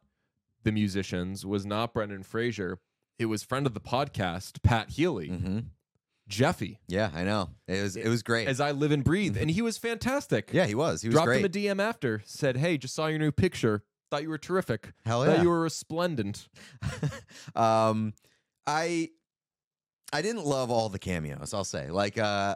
the 0.64 0.72
musicians. 0.72 1.46
Was 1.46 1.66
not 1.66 1.94
Brendan 1.94 2.24
Fraser. 2.24 2.80
It 3.18 3.26
was 3.26 3.44
friend 3.44 3.66
of 3.68 3.74
the 3.74 3.82
podcast, 3.82 4.62
Pat 4.64 4.92
Healy, 4.92 5.28
hmm 5.30 5.60
Jeffy, 6.28 6.80
Yeah, 6.88 7.10
I 7.14 7.24
know. 7.24 7.50
It 7.68 7.82
was 7.82 7.96
it 7.96 8.08
was 8.08 8.22
great. 8.22 8.48
as 8.48 8.62
I 8.62 8.72
live 8.72 8.92
and 8.92 9.04
breathe, 9.04 9.36
and 9.36 9.50
he 9.50 9.62
was 9.64 9.78
fantastic. 9.80 10.52
yeah, 10.54 10.68
he 10.68 10.76
was. 10.76 11.02
He 11.02 11.08
was 11.08 11.14
Dropped 11.16 11.26
great. 11.26 11.40
him 11.40 11.46
a 11.46 11.50
DM 11.50 11.82
after, 11.82 12.22
said, 12.26 12.56
"Hey, 12.58 12.78
just 12.78 12.94
saw 12.94 13.08
your 13.08 13.18
new 13.20 13.32
picture. 13.32 13.84
Thought 14.12 14.22
you 14.24 14.30
were 14.30 14.38
terrific. 14.38 14.94
Hell 15.06 15.26
Thought 15.26 15.38
yeah. 15.38 15.42
you 15.42 15.50
were 15.50 15.62
resplendent." 15.62 16.48
um, 17.56 18.14
I 18.68 19.10
I 20.14 20.22
didn't 20.22 20.46
love 20.46 20.70
all 20.72 20.90
the 20.90 21.00
cameos. 21.00 21.54
I'll 21.54 21.64
say, 21.64 21.90
like, 21.90 22.18
uh, 22.20 22.56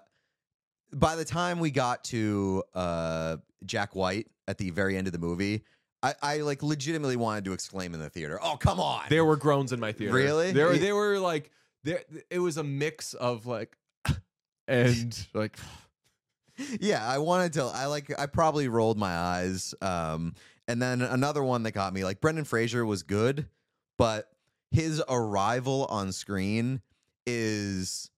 by 0.94 1.16
the 1.16 1.26
time 1.26 1.60
we 1.60 1.72
got 1.72 2.04
to 2.06 2.64
uh 2.74 3.38
Jack 3.66 3.96
White 3.96 4.28
at 4.48 4.58
the 4.58 4.70
very 4.72 4.98
end 4.98 5.08
of 5.08 5.14
the 5.14 5.20
movie, 5.20 5.64
I, 6.02 6.16
I 6.22 6.38
like 6.38 6.62
legitimately 6.64 7.16
wanted 7.16 7.46
to 7.46 7.54
exclaim 7.54 7.94
in 7.94 8.00
the 8.00 8.10
theater, 8.10 8.40
"Oh, 8.42 8.58
come 8.58 8.80
on!" 8.80 9.04
There 9.10 9.26
were 9.26 9.38
groans 9.38 9.72
in 9.72 9.80
my 9.80 9.92
theater. 9.92 10.14
Really? 10.14 10.52
There, 10.52 10.68
Y- 10.70 10.78
they 10.78 10.92
were 10.94 11.20
like, 11.20 11.50
there. 11.84 12.02
It 12.30 12.40
was 12.40 12.58
a 12.58 12.64
mix 12.64 13.14
of 13.14 13.46
like, 13.46 13.78
and 14.68 15.28
like, 15.34 15.58
yeah, 16.80 17.08
I 17.08 17.20
wanted 17.20 17.54
to. 17.54 17.64
I 17.64 17.86
like. 17.86 18.14
I 18.20 18.26
probably 18.26 18.68
rolled 18.68 18.98
my 18.98 19.16
eyes. 19.16 19.74
Um, 19.82 20.36
and 20.68 20.82
then 20.82 21.02
another 21.02 21.44
one 21.44 21.64
that 21.64 21.72
got 21.72 21.94
me, 21.94 22.04
like 22.04 22.22
Brendan 22.22 22.46
Fraser 22.46 22.86
was 22.86 23.04
good, 23.04 23.48
but 23.98 24.30
his 24.72 25.02
arrival 25.08 25.86
on 25.90 26.12
screen 26.12 26.82
is 27.26 28.10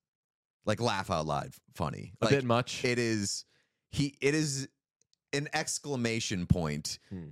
like 0.66 0.82
laugh 0.82 1.10
out 1.12 1.26
loud 1.26 1.52
funny. 1.74 2.14
a 2.22 2.26
like, 2.26 2.34
bit 2.36 2.44
much. 2.44 2.84
It 2.86 3.00
is 3.00 3.46
he. 3.92 4.16
It 4.22 4.34
is 4.36 4.68
an 5.34 5.48
exclamation 5.54 6.46
point, 6.48 7.00
Hmm. 7.10 7.30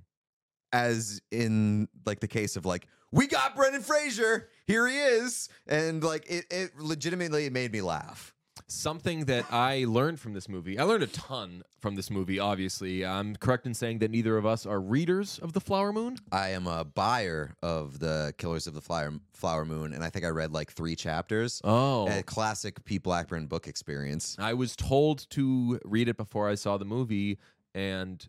as 0.71 1.21
in 1.31 1.87
like 2.05 2.19
the 2.19 2.27
case 2.27 2.55
of 2.55 2.65
like 2.65 2.87
we 3.11 3.27
got 3.27 3.55
Brendan 3.55 3.81
Fraser. 3.81 4.49
Here 4.67 4.87
he 4.87 4.97
is, 4.97 5.49
and 5.67 6.03
like 6.03 6.25
it. 6.29 6.45
It 6.51 6.71
legitimately 6.79 7.49
made 7.49 7.71
me 7.71 7.81
laugh. 7.81 8.32
Something 8.67 9.25
that 9.25 9.45
I 9.51 9.85
learned 9.87 10.19
from 10.19 10.33
this 10.33 10.47
movie. 10.49 10.79
I 10.79 10.83
learned 10.83 11.03
a 11.03 11.07
ton 11.07 11.63
from 11.79 11.95
this 11.95 12.09
movie. 12.09 12.39
Obviously, 12.39 13.05
I'm 13.05 13.35
correct 13.35 13.65
in 13.65 13.73
saying 13.73 13.99
that 13.99 14.09
neither 14.09 14.37
of 14.37 14.45
us 14.45 14.65
are 14.65 14.79
readers 14.79 15.37
of 15.39 15.53
the 15.53 15.59
Flower 15.59 15.91
Moon. 15.93 16.17
I 16.31 16.49
am 16.49 16.65
a 16.65 16.83
buyer 16.83 17.55
of 17.61 17.99
the 17.99 18.33
Killers 18.37 18.65
of 18.65 18.73
the 18.73 18.81
Flower 18.81 19.13
Flower 19.33 19.65
Moon, 19.65 19.93
and 19.93 20.03
I 20.03 20.09
think 20.09 20.25
I 20.25 20.29
read 20.29 20.51
like 20.51 20.71
three 20.71 20.95
chapters. 20.95 21.61
Oh, 21.63 22.07
A 22.07 22.23
classic 22.23 22.83
Pete 22.85 23.03
Blackburn 23.03 23.47
book 23.47 23.67
experience. 23.67 24.35
I 24.39 24.53
was 24.53 24.75
told 24.75 25.29
to 25.31 25.79
read 25.85 26.07
it 26.07 26.17
before 26.17 26.49
I 26.49 26.55
saw 26.55 26.77
the 26.77 26.85
movie, 26.85 27.37
and 27.75 28.25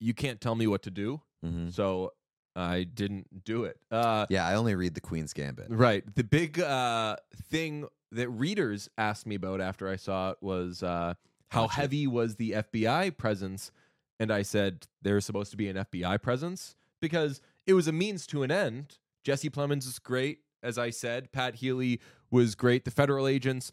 you 0.00 0.14
can't 0.14 0.40
tell 0.40 0.54
me 0.54 0.66
what 0.66 0.82
to 0.82 0.90
do, 0.90 1.20
hmm 1.42 1.68
so 1.70 2.12
I 2.54 2.84
didn't 2.84 3.44
do 3.44 3.64
it. 3.64 3.78
Uh, 3.90 4.26
Yeah, 4.28 4.46
I 4.46 4.54
only 4.54 4.74
read 4.74 4.94
the 4.94 5.00
Queen's 5.00 5.32
Gambit. 5.32 5.66
Right. 5.70 6.04
The 6.14 6.24
big 6.24 6.60
uh, 6.60 7.16
thing 7.50 7.86
that 8.10 8.28
readers 8.28 8.88
asked 8.98 9.26
me 9.26 9.34
about 9.34 9.60
after 9.60 9.88
I 9.88 9.96
saw 9.96 10.30
it 10.30 10.38
was 10.40 10.82
uh, 10.82 11.14
how 11.48 11.62
Gotcha. 11.62 11.80
heavy 11.80 12.06
was 12.06 12.36
the 12.36 12.52
FBI 12.52 13.16
presence, 13.16 13.72
and 14.20 14.30
I 14.30 14.42
said 14.42 14.86
there's 15.00 15.24
supposed 15.24 15.50
to 15.52 15.56
be 15.56 15.68
an 15.68 15.76
FBI 15.76 16.20
presence 16.22 16.76
because 17.00 17.40
it 17.66 17.74
was 17.74 17.88
a 17.88 17.92
means 17.92 18.26
to 18.28 18.42
an 18.42 18.50
end. 18.50 18.98
Jesse 19.24 19.50
Plemons 19.50 19.86
is 19.86 19.98
great, 19.98 20.40
as 20.62 20.78
I 20.78 20.90
said. 20.90 21.32
Pat 21.32 21.56
Healy 21.56 22.00
was 22.30 22.54
great. 22.54 22.84
The 22.84 22.90
federal 22.90 23.26
agents 23.26 23.72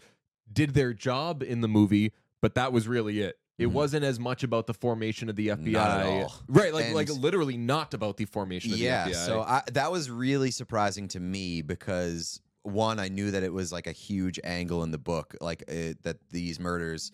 did 0.52 0.74
their 0.74 0.94
job 0.94 1.44
in 1.44 1.62
the 1.62 1.68
movie, 1.68 2.14
but 2.42 2.56
that 2.56 2.72
was 2.72 2.88
really 2.88 3.22
it. 3.22 3.38
It 3.60 3.68
Mhm. 3.68 3.72
wasn't 3.74 4.06
as 4.06 4.20
much 4.20 4.44
about 4.44 4.66
the 4.68 4.74
formation 4.74 5.30
of 5.30 5.36
the 5.36 5.50
FBI, 5.50 5.72
Not 5.74 6.00
at 6.00 6.06
all. 6.06 6.34
right? 6.48 6.74
Like, 6.74 6.86
And- 6.86 6.96
like 6.96 7.10
literally 7.10 7.58
not 7.58 7.94
about 7.94 8.18
the 8.18 8.26
formation 8.26 8.72
of 8.74 8.80
yeah 8.80 9.06
the 9.06 9.12
FBI. 9.12 9.26
so 9.26 9.42
I, 9.42 9.62
that 9.74 9.92
was 9.92 10.10
really 10.10 10.50
surprising 10.52 11.08
to 11.10 11.20
me 11.20 11.62
because 11.62 12.42
one 12.64 13.00
i 13.00 13.08
knew 13.08 13.32
that 13.32 13.42
it 13.42 13.54
was 13.54 13.72
like 13.72 13.88
a 13.88 13.92
huge 13.94 14.38
angle 14.44 14.84
in 14.84 14.92
the 14.92 14.98
book 14.98 15.34
like 15.40 15.64
it, 15.70 16.02
that 16.04 16.18
these 16.30 16.60
murders 16.60 17.12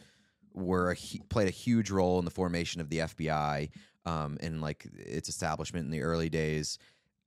were 0.53 0.91
a, 0.91 0.95
played 1.29 1.47
a 1.47 1.51
huge 1.51 1.91
role 1.91 2.17
in 2.19 2.25
the 2.25 2.31
formation 2.31 2.81
of 2.81 2.89
the 2.89 2.97
fbi 2.99 3.69
um, 4.05 4.37
and 4.41 4.59
like 4.61 4.85
its 4.97 5.29
establishment 5.29 5.85
in 5.85 5.91
the 5.91 6.01
early 6.01 6.29
days 6.29 6.77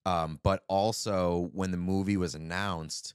um, 0.04 0.40
but 0.42 0.64
also 0.68 1.48
when 1.52 1.70
the 1.70 1.76
movie 1.76 2.16
was 2.16 2.34
announced 2.34 3.14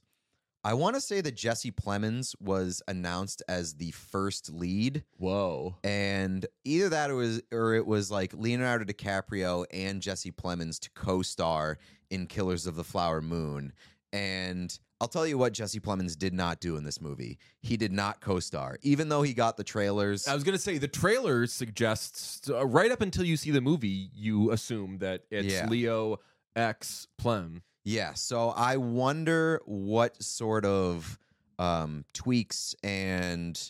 i 0.64 0.74
want 0.74 0.94
to 0.94 1.00
say 1.00 1.20
that 1.20 1.34
jesse 1.36 1.70
plemons 1.70 2.34
was 2.40 2.82
announced 2.88 3.42
as 3.48 3.74
the 3.74 3.90
first 3.92 4.52
lead 4.52 5.04
Whoa. 5.18 5.76
and 5.84 6.46
either 6.64 6.88
that 6.88 7.10
or 7.10 7.14
was 7.16 7.42
or 7.52 7.74
it 7.74 7.86
was 7.86 8.10
like 8.10 8.32
Leonardo 8.34 8.84
DiCaprio 8.84 9.64
and 9.72 10.00
Jesse 10.02 10.30
Plemons 10.32 10.78
to 10.80 10.90
co-star 10.90 11.78
in 12.10 12.26
Killers 12.26 12.66
of 12.66 12.76
the 12.76 12.84
Flower 12.84 13.20
Moon. 13.20 13.72
And 14.12 14.76
I'll 15.00 15.08
tell 15.08 15.26
you 15.26 15.38
what 15.38 15.52
Jesse 15.52 15.80
Plemons 15.80 16.16
did 16.16 16.32
not 16.32 16.60
do 16.60 16.76
in 16.76 16.84
this 16.84 17.00
movie. 17.00 17.38
He 17.62 17.76
did 17.76 17.92
not 17.92 18.20
co-star, 18.20 18.78
even 18.82 19.08
though 19.08 19.22
he 19.22 19.34
got 19.34 19.56
the 19.56 19.64
trailers. 19.64 20.26
I 20.28 20.34
was 20.34 20.44
gonna 20.44 20.58
say 20.58 20.78
the 20.78 20.88
trailer 20.88 21.46
suggests 21.46 22.48
uh, 22.48 22.64
right 22.66 22.90
up 22.90 23.00
until 23.00 23.24
you 23.24 23.36
see 23.36 23.50
the 23.50 23.60
movie, 23.60 24.10
you 24.14 24.50
assume 24.50 24.98
that 24.98 25.22
it's 25.30 25.52
Yeah. 25.52 25.68
Leo 25.68 26.18
X 26.56 27.08
Plem. 27.18 27.62
Yeah, 27.84 28.14
so 28.14 28.50
I 28.50 28.78
wonder 28.78 29.60
what 29.66 30.22
sort 30.22 30.64
of 30.64 31.18
um, 31.58 32.04
tweaks 32.14 32.74
and 32.82 33.60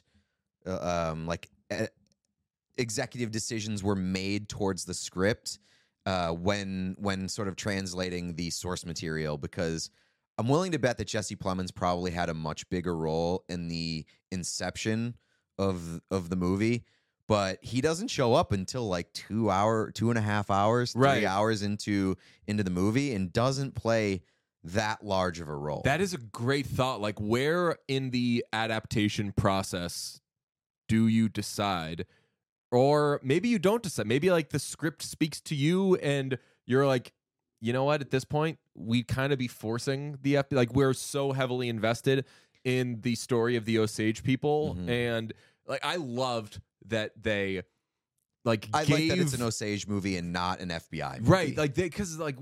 uh, 0.65 1.11
um, 1.11 1.27
like 1.27 1.51
executive 2.77 3.31
decisions 3.31 3.83
were 3.83 3.97
made 3.97 4.49
towards 4.49 4.85
the 4.85 4.95
script 4.95 5.59
uh, 6.07 6.31
when 6.31 6.95
when 6.99 7.29
sort 7.29 7.49
of 7.49 7.57
translating 7.57 8.35
the 8.35 8.51
source 8.51 8.87
material 8.87 9.37
because 9.37 9.91
I'm 10.39 10.49
willing 10.49 10.73
to 10.73 10.79
bet 10.79 10.99
that 10.99 11.07
Jesse 11.07 11.37
Plemons 11.37 11.75
probably 11.75 12.11
had 12.11 12.29
a 12.29 12.35
much 12.35 12.69
bigger 12.69 12.97
role 12.97 13.45
in 13.49 13.69
the 13.69 14.05
inception 14.31 15.17
of 15.59 16.01
of 16.11 16.31
the 16.31 16.37
movie. 16.37 16.85
But 17.27 17.59
he 17.63 17.81
doesn't 17.81 18.09
show 18.09 18.35
up 18.35 18.53
until 18.53 18.87
like 18.87 19.13
two 19.15 19.51
hour, 19.51 19.91
two 19.91 20.11
and 20.11 20.19
a 20.19 20.23
half 20.23 20.51
hours, 20.51 20.93
three 20.93 21.03
Right. 21.03 21.25
hours 21.25 21.63
into 21.63 22.17
into 22.47 22.63
the 22.63 22.71
movie, 22.71 23.15
and 23.15 23.33
doesn't 23.33 23.75
play 23.75 24.23
that 24.63 25.05
large 25.05 25.41
of 25.41 25.49
a 25.49 25.55
role. 25.57 25.83
That 25.85 26.01
is 26.01 26.13
a 26.15 26.19
great 26.19 26.67
thought. 26.67 27.01
Like, 27.01 27.19
where 27.21 27.77
in 27.89 28.11
the 28.11 28.45
adaptation 28.53 29.33
process 29.33 30.21
do 30.89 31.07
you 31.07 31.29
decide? 31.29 32.07
Or 32.71 33.21
maybe 33.23 33.49
you 33.49 33.59
don't 33.59 33.83
decide. 33.83 34.07
Maybe 34.07 34.31
like 34.31 34.51
the 34.51 34.59
script 34.59 35.03
speaks 35.03 35.41
to 35.43 35.55
you 35.55 35.95
and 35.97 36.39
you're 36.67 36.87
like, 36.87 37.13
you 37.61 37.73
know 37.73 37.85
what? 37.85 38.01
At 38.01 38.11
this 38.11 38.25
point, 38.25 38.59
we'd 38.75 39.07
kind 39.09 39.33
of 39.33 39.39
be 39.39 39.49
forcing 39.49 40.19
the 40.23 40.35
FBI. 40.35 40.57
Like, 40.57 40.75
we're 40.75 40.93
so 40.93 41.33
heavily 41.33 41.69
invested 41.69 42.25
in 42.65 43.01
the 43.03 43.15
story 43.15 43.57
of 43.57 43.65
the 43.65 43.79
Osage 43.79 44.23
people. 44.25 44.75
Mhm. 44.79 44.89
And 44.89 45.33
like, 45.67 45.85
I 45.85 45.97
loved 45.97 46.61
that 46.87 47.13
they 47.23 47.63
like 48.45 48.69
I 48.75 48.85
gave 48.85 48.91
like 48.99 49.09
that 49.09 49.19
it's 49.19 49.35
an 49.35 49.43
Osage 49.43 49.87
movie 49.87 50.17
and 50.17 50.33
not 50.33 50.61
an 50.61 50.69
FBI 50.69 51.19
movie. 51.21 51.31
right 51.31 51.57
like 51.57 51.75
they 51.75 51.85
because 51.85 52.19
like 52.19 52.37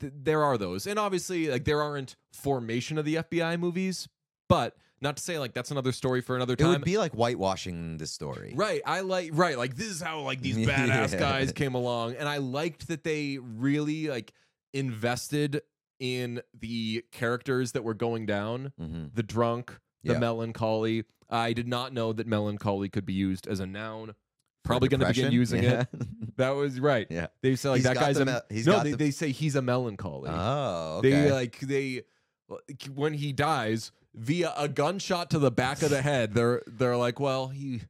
th- 0.00 0.12
there 0.16 0.44
are 0.44 0.56
those 0.56 0.86
and 0.86 0.98
obviously 0.98 1.48
like 1.48 1.64
there 1.64 1.82
aren't 1.82 2.14
formation 2.32 2.98
of 2.98 3.04
the 3.04 3.16
fbi 3.16 3.58
movies 3.58 4.08
but 4.48 4.76
not 5.00 5.16
to 5.16 5.22
say 5.22 5.38
like 5.38 5.54
that's 5.54 5.70
another 5.72 5.90
story 5.92 6.20
for 6.20 6.36
another 6.36 6.54
time. 6.56 6.66
it 6.68 6.70
would 6.70 6.84
be 6.84 6.98
like 6.98 7.12
whitewashing 7.12 7.98
the 7.98 8.06
story. 8.06 8.52
right 8.56 8.80
i 8.86 9.00
like 9.00 9.30
right 9.32 9.58
like 9.58 9.74
this 9.76 9.88
is 9.88 10.00
how 10.00 10.20
like 10.20 10.40
these 10.40 10.56
badass 10.66 11.12
Yeah. 11.12 11.18
guys 11.18 11.50
came 11.52 11.74
along 11.74 12.14
and 12.14 12.28
i 12.28 12.36
liked 12.36 12.86
that 12.88 13.02
they 13.02 13.38
really 13.38 14.06
like 14.08 14.32
invested 14.72 15.62
in 15.98 16.40
the 16.58 17.02
characters 17.10 17.72
that 17.72 17.82
were 17.82 17.94
going 17.94 18.26
down 18.26 18.72
hmm 18.78 19.06
the 19.14 19.22
drunk 19.24 19.76
the 20.04 20.12
Yeah. 20.12 20.18
melancholy 20.20 21.04
i 21.30 21.52
did 21.52 21.68
not 21.68 21.92
know 21.92 22.12
that 22.12 22.26
melancholy 22.26 22.88
could 22.88 23.06
be 23.06 23.12
used 23.12 23.46
as 23.46 23.60
a 23.60 23.66
noun 23.66 24.14
probably 24.64 24.88
going 24.88 25.00
to 25.00 25.06
begin 25.06 25.32
using 25.32 25.64
it 25.64 25.86
that 26.36 26.50
was 26.50 26.78
right 26.78 27.06
Yeah. 27.10 27.28
they 27.42 27.56
say 27.56 27.68
like 27.70 27.76
He's 27.78 27.84
that 27.84 27.96
guy's 27.96 28.18
a 28.18 28.24
mel- 28.24 28.42
he's 28.50 28.66
no. 28.66 28.82
They, 28.82 28.90
the- 28.90 28.96
they 28.96 29.10
say 29.10 29.30
he's 29.32 29.54
a 29.56 29.62
melancholy. 29.62 30.28
Oh, 30.32 30.98
okay. 30.98 31.10
They 31.10 31.32
like 31.32 31.58
they 31.60 32.02
when 32.94 33.14
he 33.14 33.32
dies 33.32 33.92
via 34.14 34.52
a 34.56 34.68
gunshot 34.68 35.30
to 35.30 35.38
the 35.38 35.50
back 35.50 35.82
of 35.82 35.90
the 35.90 36.02
head. 36.02 36.34
They're 36.34 36.62
they're 36.66 36.96
like, 36.96 37.18
well, 37.18 37.48
he 37.48 37.80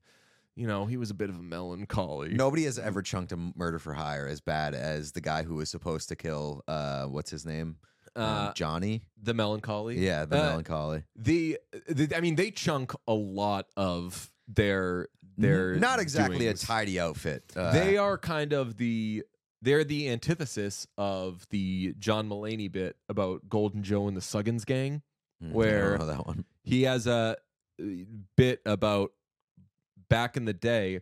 you 0.55 0.67
know, 0.67 0.87
he 0.87 0.97
was 0.97 1.11
a 1.11 1.15
bit 1.15 1.31
of 1.31 1.37
a 1.37 1.43
melancholy. 1.43 2.31
Nobody 2.31 2.65
has 2.65 2.79
ever 2.79 3.03
chunked 3.03 3.33
a 3.33 3.37
murder 3.57 3.79
for 3.79 3.95
hire 3.95 4.27
as 4.27 4.41
bad 4.41 4.75
as 4.75 5.13
the 5.13 5.21
guy 5.21 5.43
who 5.45 5.55
was 5.57 5.71
supposed 5.71 6.09
to 6.11 6.17
kill. 6.17 6.63
Uh, 6.69 7.05
what's 7.07 7.31
his 7.31 7.45
name? 7.47 7.77
Um, 8.17 8.25
uh, 8.25 8.53
Johnny. 8.55 9.03
the 9.23 9.35
melancholy. 9.35 9.99
Yeah, 9.99 10.25
the 10.25 10.39
Uh, 10.39 10.43
melancholy. 10.51 11.05
The, 11.17 11.59
the 11.89 12.15
I 12.17 12.21
mean, 12.21 12.35
they 12.37 12.51
chunk 12.51 12.93
a 13.07 13.15
lot 13.15 13.67
of 13.77 14.31
their 14.47 15.09
their 15.37 15.77
Not 15.77 16.01
exactly 16.01 16.39
doings. 16.41 16.63
a 16.63 16.67
tidy 16.67 16.99
outfit. 16.99 17.45
Uh, 17.55 17.73
they 17.73 17.97
are 17.97 18.19
kind 18.19 18.53
of 18.53 18.77
the 18.77 19.25
they're 19.63 19.85
the 19.85 20.09
antithesis 20.09 20.87
of 20.97 21.47
the 21.51 21.95
John 21.99 22.29
Mulaney 22.29 22.71
bit 22.71 22.97
about 23.09 23.49
Golden 23.49 23.83
Joe 23.83 24.07
and 24.09 24.17
the 24.17 24.21
Suggins 24.21 24.65
gang. 24.65 25.03
Hmm, 25.41 25.47
I 25.47 25.49
don't 25.49 25.55
where- 25.55 25.99
know 25.99 26.07
that 26.07 26.27
one. 26.27 26.45
He 26.65 26.83
has 26.83 27.07
a 27.07 27.37
uh, 27.81 27.85
bit 28.37 28.61
about 28.67 29.13
back 30.09 30.37
in 30.37 30.45
the 30.45 30.53
day, 30.53 31.01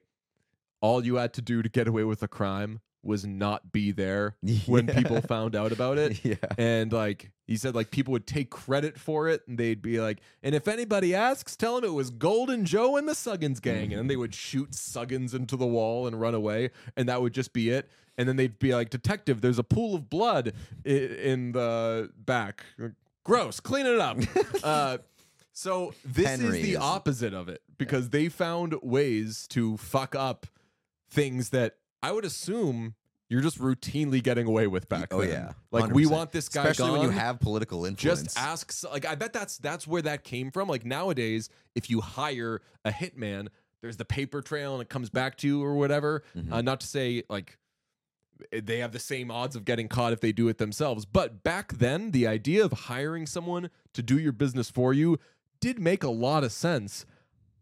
all 0.81 1.05
you 1.05 1.17
had 1.17 1.33
to 1.35 1.43
do 1.43 1.63
to 1.63 1.69
get 1.69 1.89
away 1.89 2.05
with 2.05 2.23
a 2.23 2.29
crime 2.29 2.81
was 3.07 3.25
not 3.27 3.73
be 3.73 3.93
there 3.93 4.37
when 4.67 4.87
people 4.87 5.21
found 5.21 5.55
out 5.57 5.73
about 5.73 5.99
it. 5.99 6.25
yeah. 6.25 6.35
And 6.59 6.93
like 6.93 7.31
he 7.47 7.57
said, 7.57 7.75
like 7.75 7.91
people 7.91 8.13
would 8.13 8.27
take 8.27 8.51
credit 8.51 8.99
for 8.99 9.29
it, 9.29 9.43
and 9.47 9.57
they'd 9.57 9.81
be 9.81 10.01
like, 10.01 10.19
"And 10.43 10.55
if 10.55 10.67
anybody 10.69 11.15
asks, 11.15 11.57
tell 11.57 11.77
them 11.77 11.85
it 11.85 11.95
was 11.95 12.11
Golden 12.11 12.65
Joe 12.65 12.97
and 12.97 13.09
the 13.09 13.13
Suggins 13.15 13.61
gang." 13.61 13.93
And 13.93 13.99
then 14.01 14.07
they 14.09 14.17
would 14.17 14.35
shoot 14.35 14.73
Suggins 14.73 15.33
into 15.35 15.57
the 15.57 15.67
wall 15.67 16.07
and 16.07 16.21
run 16.21 16.35
away, 16.35 16.71
and 16.97 17.09
that 17.09 17.23
would 17.23 17.33
just 17.33 17.53
be 17.53 17.71
it. 17.71 17.89
And 18.19 18.29
then 18.29 18.37
they'd 18.37 18.59
be 18.59 18.75
like, 18.75 18.91
"Detective, 18.91 19.41
there's 19.43 19.59
a 19.59 19.65
pool 19.65 19.95
of 19.95 20.11
blood 20.11 20.53
i- 20.85 20.89
in 20.89 21.53
the 21.53 22.11
back. 22.17 22.65
Gross, 23.25 23.61
clean 23.61 23.87
it 23.87 23.99
up." 24.01 24.19
uh, 24.65 24.99
so 25.53 25.95
this 26.05 26.27
Henry 26.27 26.61
is 26.61 26.67
the 26.67 26.77
opposite 26.77 27.33
of 27.33 27.49
it 27.49 27.63
because 27.79 28.11
they 28.11 28.29
found 28.29 28.75
ways 28.83 29.47
to 29.49 29.77
fuck 29.77 30.15
up 30.15 30.47
things 31.09 31.51
that 31.51 31.77
I 32.07 32.13
would 32.13 32.25
assume 32.25 32.95
you're 33.29 33.41
just 33.41 33.59
routinely 33.59 34.23
getting 34.23 34.47
away 34.47 34.67
with 34.69 34.89
back 34.89 35.09
Oh 35.13 35.21
then. 35.21 35.31
yeah. 35.31 35.53
Like 35.73 35.93
we 35.93 36.05
100%. 36.07 36.11
want 36.11 36.33
this 36.33 36.49
guy 36.49 36.65
especially 36.69 36.93
when 36.93 37.03
you 37.03 37.11
have 37.11 37.41
political 37.41 37.85
influence. 37.85 38.23
just 38.23 38.39
ask 38.39 38.71
s- 38.71 38.85
like 38.91 39.05
I 39.05 39.15
bet 39.17 39.33
that's 39.33 39.59
that's 39.59 39.87
where 39.87 40.03
that 40.03 40.23
came 40.23 40.51
from. 40.53 40.69
Like 40.69 40.85
nowadays, 40.85 41.49
if 41.75 41.91
you 41.91 42.01
hire 42.01 42.61
a 42.85 42.91
hitman, 42.93 43.49
there's 43.83 43.97
the 43.97 44.05
paper 44.05 44.41
trail 44.43 44.75
and 44.75 44.83
it 44.83 44.89
comes 44.89 45.11
back 45.11 45.37
to 45.39 45.47
you 45.49 45.63
or 45.63 45.75
whatever. 45.75 46.23
Mhm. 46.37 46.53
Uh, 46.53 46.63
not 46.63 46.81
to 46.81 46.87
say 46.87 47.25
like 47.29 47.59
they 48.53 48.79
have 48.79 48.93
the 48.93 48.99
same 49.01 49.31
odds 49.31 49.57
of 49.57 49.65
getting 49.65 49.89
caught 49.89 50.13
if 50.13 50.21
they 50.21 50.31
do 50.31 50.47
it 50.49 50.59
themselves, 50.59 51.05
but 51.07 51.43
back 51.43 51.73
then 51.73 52.11
the 52.11 52.27
idea 52.27 52.65
of 52.65 52.73
hiring 52.73 53.27
someone 53.27 53.71
to 53.95 54.03
do 54.03 54.19
your 54.19 54.33
business 54.33 54.69
for 54.71 54.93
you 54.93 55.19
did 55.59 55.79
make 55.81 56.05
a 56.05 56.11
lot 56.11 56.45
of 56.45 56.53
sense. 56.53 57.07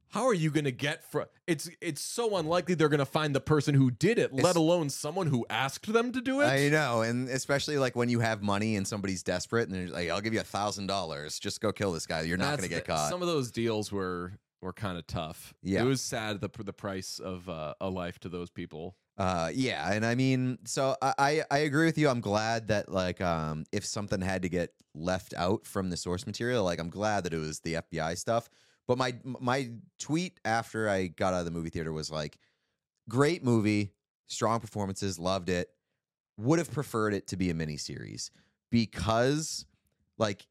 How 0.08 0.26
are 0.26 0.34
you 0.34 0.50
going 0.50 0.64
to 0.64 0.72
get 0.72 1.04
from 1.10 1.24
it's 1.46 1.68
it's 1.80 2.00
so 2.00 2.36
unlikely 2.36 2.74
they're 2.74 2.88
going 2.88 2.98
to 3.00 3.04
find 3.06 3.34
the 3.34 3.40
person 3.40 3.74
who 3.74 3.90
did 3.90 4.18
it, 4.18 4.32
let 4.32 4.40
It's- 4.40 4.56
alone 4.56 4.90
someone 4.90 5.26
who 5.26 5.44
asked 5.50 5.92
them 5.92 6.12
to 6.12 6.20
do 6.20 6.40
it. 6.40 6.46
I 6.46 6.68
know, 6.68 7.02
and 7.02 7.28
especially 7.28 7.78
like 7.78 7.96
when 7.96 8.08
you 8.08 8.20
have 8.20 8.42
money 8.42 8.76
and 8.76 8.86
somebody's 8.86 9.22
desperate, 9.22 9.68
and 9.68 9.74
they're 9.88 9.94
like, 9.94 10.10
"I'll 10.10 10.20
give 10.20 10.34
you 10.34 10.40
a 10.40 10.44
thousand 10.44 10.86
dollars, 10.86 11.38
just 11.38 11.60
go 11.60 11.72
kill 11.72 11.92
this 11.92 12.06
guy. 12.06 12.22
You're 12.22 12.36
not 12.36 12.58
going 12.58 12.68
to 12.68 12.74
get 12.74 12.86
caught." 12.86 13.10
Some 13.10 13.22
of 13.22 13.28
those 13.28 13.50
deals 13.50 13.90
were 13.90 14.32
were 14.60 14.72
kind 14.72 14.96
of 14.96 15.06
tough. 15.06 15.52
Yeah. 15.62 15.82
it 15.82 15.84
was 15.84 16.00
sad 16.00 16.40
the 16.40 16.48
the 16.62 16.72
price 16.72 17.18
of 17.18 17.48
uh, 17.48 17.74
a 17.80 17.90
life 17.90 18.18
to 18.20 18.28
those 18.28 18.50
people. 18.50 18.96
Uh, 19.16 19.50
yeah, 19.54 19.92
and 19.92 20.04
I 20.04 20.14
mean, 20.16 20.58
so 20.64 20.96
I, 21.02 21.14
I 21.18 21.42
I 21.50 21.58
agree 21.58 21.86
with 21.86 21.98
you. 21.98 22.08
I'm 22.08 22.20
glad 22.20 22.68
that 22.68 22.90
like 22.90 23.20
um 23.20 23.64
if 23.72 23.84
something 23.84 24.20
had 24.20 24.42
to 24.42 24.48
get 24.48 24.70
left 24.94 25.34
out 25.36 25.66
from 25.66 25.90
the 25.90 25.96
source 25.96 26.26
material, 26.26 26.64
like 26.64 26.78
I'm 26.80 26.90
glad 26.90 27.24
that 27.24 27.34
it 27.34 27.38
was 27.38 27.60
the 27.60 27.74
FBI 27.74 28.16
stuff. 28.16 28.48
But 28.86 28.98
my 28.98 29.14
my 29.24 29.70
tweet 29.98 30.38
after 30.44 30.88
I 30.88 31.06
got 31.06 31.34
out 31.34 31.40
of 31.40 31.44
the 31.44 31.50
movie 31.50 31.70
theater 31.70 31.92
was 31.92 32.10
like, 32.10 32.38
great 33.08 33.42
movie, 33.44 33.92
strong 34.26 34.60
performances, 34.60 35.18
loved 35.18 35.48
it. 35.48 35.70
Would 36.36 36.58
have 36.58 36.72
preferred 36.72 37.14
it 37.14 37.28
to 37.28 37.36
be 37.36 37.50
a 37.50 37.54
miniseries 37.54 38.30
because, 38.70 39.66
like, 40.18 40.46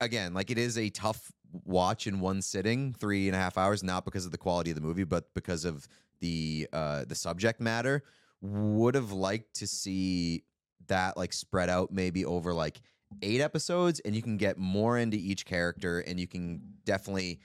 again, 0.00 0.32
like 0.32 0.50
it 0.50 0.58
is 0.58 0.78
a 0.78 0.88
tough 0.90 1.30
watch 1.64 2.06
in 2.06 2.20
one 2.20 2.42
sitting, 2.42 2.94
three 2.94 3.28
and 3.28 3.36
a 3.36 3.38
half 3.38 3.58
hours, 3.58 3.82
not 3.82 4.04
because 4.04 4.24
of 4.24 4.32
the 4.32 4.38
quality 4.38 4.70
of 4.70 4.76
the 4.76 4.82
movie, 4.82 5.04
but 5.04 5.32
because 5.34 5.64
of 5.64 5.86
the 6.20 6.66
uh 6.72 7.04
the 7.04 7.14
subject 7.14 7.60
matter. 7.60 8.02
Would 8.40 8.94
have 8.94 9.12
liked 9.12 9.54
to 9.56 9.66
see 9.66 10.44
that 10.88 11.16
like 11.16 11.32
spread 11.32 11.70
out 11.70 11.92
maybe 11.92 12.24
over 12.24 12.52
like 12.52 12.80
eight 13.22 13.40
episodes 13.40 14.00
and 14.00 14.14
you 14.14 14.22
can 14.22 14.36
get 14.36 14.58
more 14.58 14.98
into 14.98 15.16
each 15.16 15.44
character 15.46 16.00
and 16.00 16.18
you 16.20 16.26
can 16.26 16.60
definitely 16.84 17.40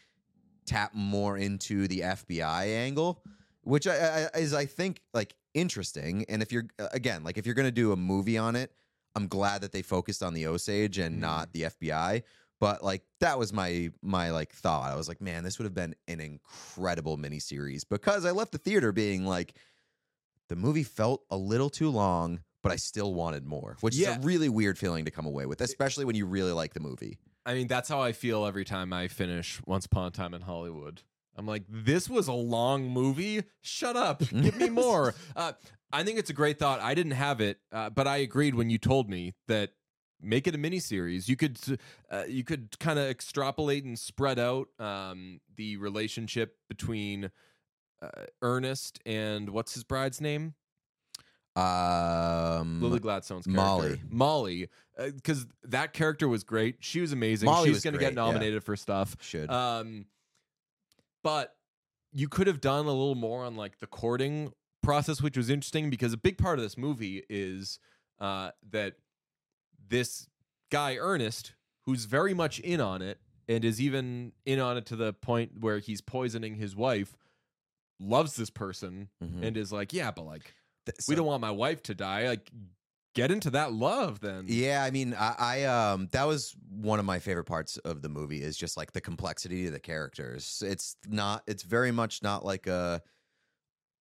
tap 0.66 0.94
more 0.94 1.38
into 1.38 1.88
the 1.88 2.02
FBI 2.02 2.68
angle, 2.68 3.24
which 3.64 3.88
I, 3.88 4.30
I, 4.34 4.38
is 4.38 4.54
I 4.54 4.66
think 4.66 5.02
like 5.14 5.34
interesting. 5.54 6.26
And 6.30 6.42
if 6.42 6.52
you're 6.52 6.66
again 6.92 7.24
like 7.24 7.38
if 7.38 7.46
you're 7.46 7.56
gonna 7.56 7.72
do 7.72 7.92
a 7.92 7.96
movie 7.98 8.38
on 8.38 8.56
it, 8.56 8.72
I'm 9.16 9.28
glad 9.28 9.62
that 9.62 9.72
they 9.72 9.82
focused 9.82 10.22
on 10.22 10.34
the 10.34 10.46
Osage 10.48 10.98
and 11.00 11.16
Mhm. 11.18 11.20
not 11.20 11.54
the 11.54 11.64
FBI. 11.64 12.24
But 12.60 12.84
like 12.84 13.04
that 13.22 13.40
was 13.40 13.54
my 13.54 13.92
my 14.02 14.32
like 14.32 14.52
thought. 14.52 14.92
I 14.92 14.96
was 14.96 15.08
like, 15.08 15.22
man, 15.22 15.44
this 15.44 15.58
would 15.58 15.64
have 15.66 15.74
been 15.74 15.96
an 16.08 16.20
incredible 16.20 17.18
miniseries 17.18 17.84
because 17.90 18.26
I 18.26 18.32
left 18.32 18.52
the 18.52 18.58
theater 18.58 18.92
being 18.92 19.26
like, 19.26 19.56
the 20.50 20.56
movie 20.56 20.84
felt 20.84 21.24
a 21.30 21.38
little 21.38 21.70
too 21.70 21.90
long, 21.90 22.42
but 22.62 22.72
I 22.72 22.76
still 22.76 23.14
wanted 23.14 23.46
more, 23.46 23.78
which 23.82 23.96
Yeah. 23.96 24.12
is 24.12 24.18
a 24.18 24.20
really 24.28 24.50
weird 24.50 24.78
feeling 24.78 25.06
to 25.06 25.12
come 25.12 25.26
away 25.26 25.46
with, 25.46 25.62
especially 25.62 26.06
when 26.06 26.16
you 26.16 26.26
really 26.26 26.52
like 26.52 26.74
the 26.74 26.80
movie. 26.80 27.18
I 27.46 27.54
mean, 27.54 27.68
that's 27.68 27.88
how 27.90 28.02
I 28.02 28.12
feel 28.12 28.46
every 28.46 28.66
time 28.66 28.92
I 28.94 29.08
finish 29.08 29.62
Once 29.66 29.86
Upon 29.86 30.08
a 30.08 30.12
Time 30.12 30.34
in 30.34 30.42
Hollywood. 30.42 31.02
I'm 31.36 31.46
like, 31.48 31.64
this 31.70 32.10
was 32.10 32.28
a 32.28 32.34
long 32.34 32.90
movie. 32.90 33.44
Shut 33.62 33.96
up. 33.96 34.20
Give 34.30 34.58
me 34.58 34.70
more. 34.70 35.16
uh, 35.36 35.54
I 35.92 36.04
think 36.04 36.20
it's 36.20 36.30
a 36.30 36.34
great 36.34 36.60
thought. 36.60 36.82
I 36.82 36.94
didn't 36.94 37.14
have 37.14 37.40
it, 37.42 37.60
uh, 37.72 37.90
but 37.90 38.08
I 38.08 38.18
agreed 38.18 38.56
when 38.56 38.70
you 38.70 38.78
told 38.78 39.10
me 39.10 39.34
that 39.48 39.72
make 40.22 40.48
it 40.48 40.54
a 40.54 40.58
miniseries. 40.58 41.30
You 41.30 41.38
could 41.38 41.58
uh, 42.12 42.26
you 42.28 42.44
could 42.44 42.78
kind 42.80 43.00
of 43.00 43.06
extrapolate 43.10 43.86
and 43.86 43.98
spread 43.98 44.38
out 44.38 44.68
um, 44.80 45.40
the 45.56 45.78
relationship 45.78 46.58
between 46.68 47.32
uh, 48.02 48.10
Ernest 48.42 49.00
and 49.06 49.50
what's 49.50 49.74
his 49.74 49.86
bride's 49.86 50.20
name? 50.20 50.56
Um, 51.60 52.82
Lily 52.82 53.00
Gladstone's 53.00 53.46
character. 53.46 53.62
Molly. 53.62 54.02
Molly. 54.10 54.70
Because 54.98 55.46
that 55.64 55.94
character 55.94 56.28
was 56.28 56.44
great. 56.44 56.78
She 56.80 57.00
was 57.02 57.12
amazing. 57.14 57.46
Molly 57.48 57.66
she 57.66 57.70
was 57.70 57.78
was 57.78 57.84
going 57.84 57.94
to 57.94 57.98
great, 58.00 58.08
get 58.10 58.14
yeah. 58.20 58.26
nominated 58.26 58.64
for 58.64 58.76
stuff. 58.76 59.16
should 59.22 59.50
Um, 59.50 60.06
but 61.24 61.56
you 62.12 62.28
could 62.28 62.48
have 62.48 62.60
done 62.60 62.86
a 62.86 62.90
little 62.92 63.16
more 63.16 63.46
on 63.46 63.56
like 63.56 63.80
the 63.80 63.88
courting 63.88 64.52
process, 64.84 65.22
which 65.22 65.38
was 65.38 65.50
interesting 65.50 65.90
because 65.90 66.12
a 66.14 66.18
big 66.18 66.38
part 66.38 66.60
of 66.60 66.64
this 66.64 66.78
movie 66.78 67.24
is 67.30 67.80
uh, 68.20 68.52
that 68.72 68.96
this 69.88 70.28
guy 70.72 70.98
Ernest, 70.98 71.54
who's 71.86 72.06
very 72.06 72.34
much 72.34 72.60
in 72.60 72.82
on 72.82 73.02
it 73.02 73.20
and 73.48 73.64
is 73.66 73.80
even 73.82 74.34
in 74.46 74.60
on 74.60 74.78
it 74.78 74.86
to 74.88 74.96
the 74.96 75.14
point 75.14 75.60
where 75.62 75.80
he's 75.80 76.02
poisoning 76.02 76.56
his 76.56 76.76
wife, 76.76 77.16
loves 78.00 78.36
this 78.36 78.50
person 78.50 79.10
Mhm. 79.24 79.44
and 79.44 79.58
is 79.58 79.72
like, 79.72 79.92
yeah, 79.94 80.12
but 80.12 80.26
like 80.26 80.54
Th- 80.98 81.08
we 81.08 81.16
don't 81.16 81.26
want 81.26 81.42
my 81.42 81.52
wife 81.52 81.84
to 81.84 81.96
die. 81.96 82.28
Like, 82.28 82.52
get 83.16 83.32
into 83.32 83.50
that 83.52 83.74
love 83.74 84.20
then. 84.20 84.46
Yeah, 84.48 84.84
I 84.84 84.92
mean, 84.92 85.16
I, 85.18 85.36
I 85.38 85.64
um 85.66 86.10
that 86.12 86.26
was 86.26 86.56
one 86.70 87.00
of 87.00 87.06
my 87.06 87.20
favorite 87.20 87.46
parts 87.46 87.78
of 87.78 88.02
the 88.02 88.10
movie 88.10 88.42
is 88.42 88.58
just 88.58 88.78
like 88.78 88.92
the 88.94 89.02
complexity 89.02 89.68
of 89.68 89.74
the 89.74 89.80
characters. 89.80 90.64
It's 90.66 90.96
not 91.08 91.44
it's 91.48 91.64
very 91.64 91.92
much 91.92 92.24
not 92.24 92.46
like 92.46 92.68
a 92.68 93.02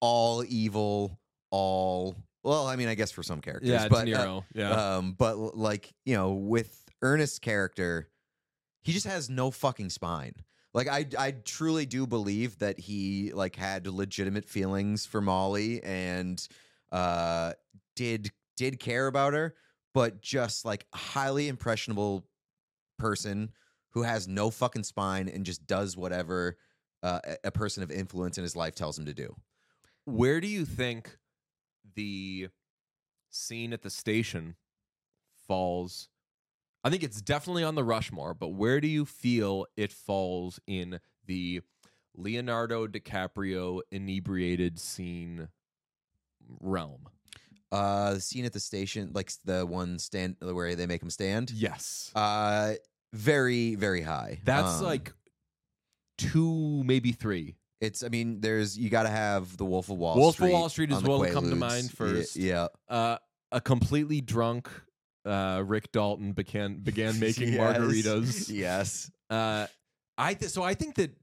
all 0.00 0.44
evil, 0.46 1.18
all 1.50 2.16
well, 2.44 2.66
I 2.66 2.76
mean, 2.76 2.88
I 2.88 2.94
guess 2.94 3.10
for 3.10 3.22
some 3.22 3.40
characters, 3.40 3.70
yeah, 3.70 3.88
but 3.88 4.02
uh, 4.02 4.04
Nero. 4.04 4.44
yeah, 4.54 4.96
um 4.96 5.12
but 5.18 5.36
like, 5.56 5.92
you 6.04 6.14
know, 6.14 6.32
with 6.32 6.84
Ernest's 7.02 7.38
character, 7.38 8.08
he 8.82 8.92
just 8.92 9.06
has 9.06 9.28
no 9.28 9.50
fucking 9.50 9.90
spine. 9.90 10.34
Like 10.74 10.86
I 10.86 11.06
I 11.18 11.30
truly 11.32 11.86
do 11.86 12.06
believe 12.06 12.58
that 12.58 12.78
he 12.78 13.32
like 13.32 13.56
had 13.56 13.86
legitimate 13.86 14.44
feelings 14.44 15.06
for 15.06 15.20
Molly 15.20 15.82
and 15.82 16.46
uh 16.92 17.52
did 17.96 18.30
did 18.56 18.80
care 18.80 19.06
about 19.06 19.34
her, 19.34 19.54
but 19.94 20.20
just 20.20 20.64
like 20.64 20.86
a 20.92 20.96
highly 20.96 21.48
impressionable 21.48 22.26
person 22.98 23.50
who 23.90 24.02
has 24.02 24.28
no 24.28 24.50
fucking 24.50 24.84
spine 24.84 25.28
and 25.28 25.46
just 25.46 25.66
does 25.66 25.96
whatever 25.96 26.56
uh, 27.02 27.20
a 27.44 27.50
person 27.50 27.82
of 27.82 27.90
influence 27.90 28.36
in 28.38 28.42
his 28.42 28.56
life 28.56 28.74
tells 28.74 28.98
him 28.98 29.06
to 29.06 29.14
do. 29.14 29.34
Where 30.04 30.40
do 30.40 30.48
you 30.48 30.64
think 30.64 31.16
the 31.94 32.48
scene 33.30 33.72
at 33.72 33.82
the 33.82 33.90
station 33.90 34.56
falls? 35.46 36.08
I 36.84 36.90
think 36.90 37.02
it's 37.02 37.20
definitely 37.20 37.64
on 37.64 37.74
the 37.74 37.84
Rushmore, 37.84 38.34
but 38.34 38.48
where 38.48 38.80
do 38.80 38.88
you 38.88 39.04
feel 39.04 39.66
it 39.76 39.92
falls 39.92 40.60
in 40.66 41.00
the 41.26 41.62
Leonardo 42.14 42.86
DiCaprio 42.86 43.80
inebriated 43.90 44.78
scene 44.78 45.48
realm? 46.60 47.08
Uh, 47.70 48.14
the 48.14 48.20
scene 48.20 48.44
at 48.44 48.52
the 48.52 48.60
station, 48.60 49.10
like 49.14 49.30
the 49.44 49.64
one 49.66 49.98
stand 49.98 50.36
where 50.40 50.74
they 50.74 50.86
make 50.86 51.02
him 51.02 51.10
stand, 51.10 51.50
Yes. 51.50 52.10
uh, 52.14 52.74
very 53.12 53.74
very 53.74 54.00
high. 54.02 54.40
That's 54.44 54.78
Um, 54.78 54.84
like 54.84 55.12
two, 56.16 56.82
maybe 56.84 57.12
three. 57.12 57.56
It's. 57.80 58.02
I 58.02 58.08
mean, 58.08 58.40
there's. 58.40 58.76
You 58.76 58.90
got 58.90 59.04
to 59.04 59.08
have 59.10 59.56
the 59.56 59.64
Wolf 59.64 59.88
of 59.88 59.98
Wall 59.98 60.16
Wolf 60.16 60.30
of 60.30 60.34
Street. 60.34 60.52
Wall 60.52 60.68
Street 60.68 60.90
is 60.90 61.02
the 61.02 61.08
what 61.08 61.20
will 61.20 61.32
come 61.32 61.48
to 61.50 61.56
Quaaludes. 61.56 61.58
mind 61.58 61.90
first. 61.92 62.36
Yeah. 62.36 62.68
uh, 62.88 63.18
a 63.52 63.60
completely 63.60 64.20
drunk 64.20 64.68
uh, 65.24 65.62
Rick 65.64 65.92
Dalton 65.92 66.32
began 66.32 66.78
began 66.80 67.18
making 67.20 67.52
Yes. 67.52 67.60
margaritas. 67.78 68.50
Yes. 68.50 69.10
Uh, 69.30 69.66
I 70.16 70.34
th- 70.34 70.50
so 70.50 70.62
I 70.62 70.74
think 70.74 70.96
that 70.96 71.16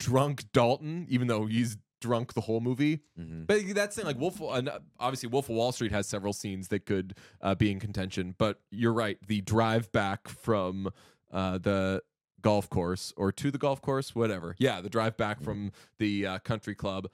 drunk 0.00 0.44
Dalton, 0.52 1.06
even 1.08 1.28
though 1.28 1.46
he's 1.46 1.76
drunk 2.02 2.34
the 2.34 2.42
whole 2.42 2.60
movie, 2.60 3.00
Mhm. 3.18 3.46
but 3.46 3.62
that's 3.74 3.96
saying 3.96 4.06
like 4.06 4.18
Wolf. 4.18 4.42
Uh, 4.42 4.78
obviously, 5.00 5.28
Wolf 5.30 5.48
of 5.48 5.56
Wall 5.56 5.72
Street 5.72 5.92
has 5.92 6.06
several 6.06 6.32
scenes 6.34 6.68
that 6.68 6.84
could 6.84 7.14
uh, 7.40 7.54
be 7.54 7.70
in 7.70 7.80
contention. 7.80 8.34
But 8.36 8.60
you're 8.70 8.92
right. 8.92 9.16
The 9.26 9.40
drive 9.40 9.90
back 9.92 10.28
from 10.28 10.90
uh, 11.30 11.56
the 11.58 12.02
golf 12.42 12.68
course 12.68 13.14
or 13.16 13.32
to 13.32 13.50
the 13.50 13.58
golf 13.58 13.80
course, 13.80 14.14
whatever. 14.14 14.54
Yeah, 14.58 14.80
the 14.82 14.90
drive 14.90 15.16
back 15.16 15.40
from 15.40 15.72
the 15.98 16.26
uh, 16.26 16.38
country 16.40 16.74
club. 16.74 17.08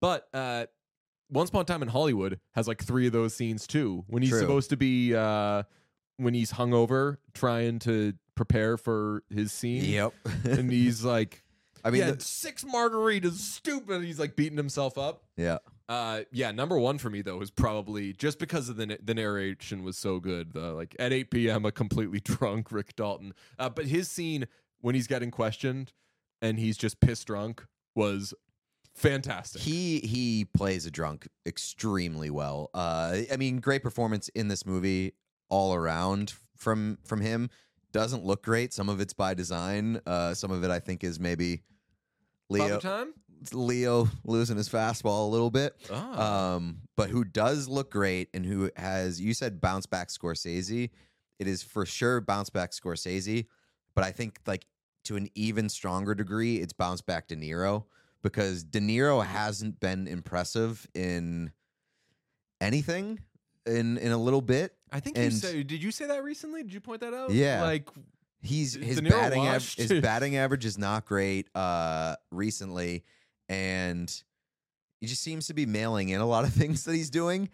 But 0.00 0.28
uh, 0.34 0.66
Once 1.30 1.48
Upon 1.48 1.62
a 1.62 1.64
Time 1.64 1.82
in 1.82 1.88
Hollywood 1.88 2.38
has 2.54 2.68
like 2.68 2.82
three 2.84 3.06
of 3.06 3.12
those 3.12 3.34
scenes 3.34 3.66
too. 3.66 4.04
When 4.06 4.22
he's 4.22 4.30
True. 4.30 4.40
supposed 4.40 4.70
to 4.70 4.76
be 4.76 5.14
uh, 5.14 5.62
when 6.18 6.34
he's 6.34 6.52
hungover, 6.52 7.16
trying 7.34 7.78
to 7.80 8.12
prepare 8.34 8.76
for 8.76 9.22
his 9.30 9.52
scene. 9.52 9.84
Yep. 9.84 10.12
and 10.44 10.70
he's 10.70 11.04
like, 11.04 11.42
I 11.84 11.90
mean, 11.90 12.00
yeah, 12.00 12.10
the- 12.12 12.20
six 12.20 12.64
margaritas, 12.64 13.32
stupid. 13.32 14.02
He's 14.02 14.18
like 14.18 14.36
beating 14.36 14.56
himself 14.58 14.98
up. 14.98 15.24
yeah. 15.36 15.58
Uh, 15.88 16.22
yeah, 16.30 16.52
number 16.52 16.78
one 16.78 16.98
for 16.98 17.10
me 17.10 17.20
though 17.20 17.40
is 17.40 17.50
probably 17.50 18.12
just 18.12 18.38
because 18.38 18.68
of 18.68 18.76
the 18.76 18.96
the 19.02 19.12
narration 19.12 19.82
was 19.82 19.98
so 19.98 20.20
good. 20.20 20.52
The 20.52 20.72
like 20.72 20.94
at 21.00 21.12
8 21.12 21.32
p.m. 21.32 21.64
a 21.64 21.72
completely 21.72 22.20
drunk 22.24 22.70
Rick 22.70 22.94
Dalton. 22.94 23.34
Uh, 23.58 23.68
but 23.70 23.86
his 23.86 24.08
scene 24.08 24.46
when 24.80 24.94
he's 24.94 25.08
getting 25.08 25.32
questioned 25.32 25.92
and 26.40 26.60
he's 26.60 26.76
just 26.76 27.00
pissed 27.00 27.26
drunk 27.26 27.66
was 27.96 28.32
fantastic. 28.94 29.62
He 29.62 29.98
he 30.00 30.44
plays 30.44 30.86
a 30.86 30.92
drunk 30.92 31.26
extremely 31.44 32.30
well. 32.30 32.70
Uh, 32.72 33.22
I 33.32 33.36
mean, 33.36 33.58
great 33.58 33.82
performance 33.82 34.28
in 34.28 34.46
this 34.46 34.64
movie 34.64 35.14
all 35.48 35.74
around 35.74 36.34
from 36.56 36.98
from 37.04 37.20
him. 37.20 37.50
Doesn't 37.92 38.24
look 38.24 38.42
great. 38.42 38.72
Some 38.72 38.88
of 38.88 39.00
it's 39.00 39.12
by 39.12 39.34
design. 39.34 40.00
Uh, 40.06 40.34
some 40.34 40.50
of 40.50 40.62
it 40.64 40.70
I 40.70 40.78
think 40.78 41.02
is 41.04 41.18
maybe 41.18 41.62
Leo 42.48 42.78
time. 42.78 43.14
Leo 43.52 44.08
losing 44.24 44.56
his 44.56 44.68
fastball 44.68 45.26
a 45.26 45.30
little 45.30 45.50
bit. 45.50 45.74
Oh. 45.90 46.22
Um, 46.22 46.78
but 46.96 47.08
who 47.10 47.24
does 47.24 47.68
look 47.68 47.90
great 47.90 48.28
and 48.34 48.44
who 48.44 48.70
has 48.76 49.20
you 49.20 49.34
said 49.34 49.60
bounce 49.60 49.86
back 49.86 50.08
Scorsese. 50.08 50.90
It 51.38 51.46
is 51.46 51.62
for 51.62 51.86
sure 51.86 52.20
bounce 52.20 52.50
back 52.50 52.72
Scorsese, 52.72 53.46
but 53.94 54.04
I 54.04 54.12
think 54.12 54.40
like 54.46 54.66
to 55.04 55.16
an 55.16 55.28
even 55.34 55.68
stronger 55.68 56.14
degree, 56.14 56.56
it's 56.58 56.74
bounce 56.74 57.00
back 57.00 57.28
De 57.28 57.36
Niro 57.36 57.84
because 58.22 58.62
De 58.62 58.80
Niro 58.80 59.24
hasn't 59.24 59.80
been 59.80 60.06
impressive 60.06 60.86
in 60.94 61.50
anything 62.60 63.20
in 63.66 63.98
in 63.98 64.12
a 64.12 64.18
little 64.18 64.40
bit. 64.42 64.74
I 64.92 65.00
think 65.00 65.16
you 65.16 65.24
and- 65.24 65.32
said. 65.32 65.66
Did 65.66 65.82
you 65.82 65.90
say 65.90 66.06
that 66.06 66.22
recently? 66.24 66.62
Did 66.62 66.72
you 66.72 66.80
point 66.80 67.00
that 67.00 67.14
out? 67.14 67.30
Yeah. 67.30 67.62
Like 67.62 67.88
He's 68.42 68.74
Is 68.74 68.86
his 68.86 68.96
De 69.00 69.02
Niro 69.02 69.10
batting 69.10 69.40
av- 69.40 69.52
washed? 69.54 69.78
his 69.78 69.92
batting 70.00 70.36
average 70.36 70.64
is 70.64 70.78
not 70.78 71.04
great 71.04 71.48
uh 71.54 72.16
recently 72.30 73.04
and 73.50 74.10
he 75.00 75.06
just 75.06 75.20
seems 75.22 75.46
to 75.48 75.54
be 75.54 75.66
mailing 75.66 76.08
in 76.08 76.20
a 76.22 76.26
lot 76.26 76.44
of 76.44 76.52
things 76.60 76.84
that 76.84 76.94
he's 76.94 77.10
doing 77.10 77.50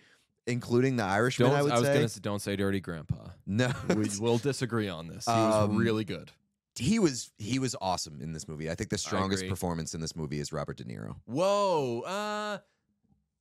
including 0.47 0.95
the 0.95 1.03
Irishman 1.03 1.49
don't. 1.51 1.59
I 1.59 1.63
would 1.63 1.73
was 1.73 1.83
say. 1.83 1.95
gonna 1.95 2.09
say, 2.09 2.21
don't 2.23 2.39
say 2.41 2.55
dirty 2.55 2.79
grandpa. 2.81 3.17
no. 3.47 3.73
we 3.97 4.07
will 4.21 4.39
disagree 4.39 4.89
on 4.89 5.09
this. 5.09 5.25
He 5.25 5.33
was 5.33 5.69
Um, 5.69 5.77
really 5.77 6.05
good. 6.05 6.31
he 6.77 7.01
was 7.01 7.33
he 7.37 7.59
was 7.59 7.75
awesome 7.81 8.21
in 8.21 8.33
this 8.33 8.47
movie. 8.47 8.71
I 8.71 8.77
think 8.77 8.91
the 8.91 8.99
strongest 8.99 9.43
agree. 9.43 9.51
performance 9.51 9.93
in 9.93 10.01
this 10.01 10.15
movie 10.15 10.39
is 10.39 10.53
Robert 10.53 10.77
De 10.77 10.85
Niro. 10.85 11.17
Whoa. 11.25 12.03
Uh, 12.03 12.59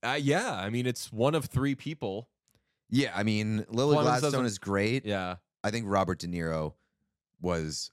uh, 0.03 0.13
yeah. 0.19 0.51
I 0.55 0.71
mean, 0.71 0.87
it's 0.87 1.13
one 1.13 1.35
of 1.35 1.45
three 1.45 1.75
people. 1.75 2.27
Yeah, 2.89 3.11
I 3.15 3.23
mean 3.23 3.65
Lily 3.69 3.95
Clemens 3.95 4.19
Gladstone 4.21 4.31
doesn't- 4.31 4.45
is 4.45 4.57
great. 4.59 5.05
Yeah. 5.05 5.35
I 5.63 5.71
think 5.71 5.85
Robert 5.87 6.19
De 6.19 6.27
Niro 6.27 6.73
was 7.41 7.91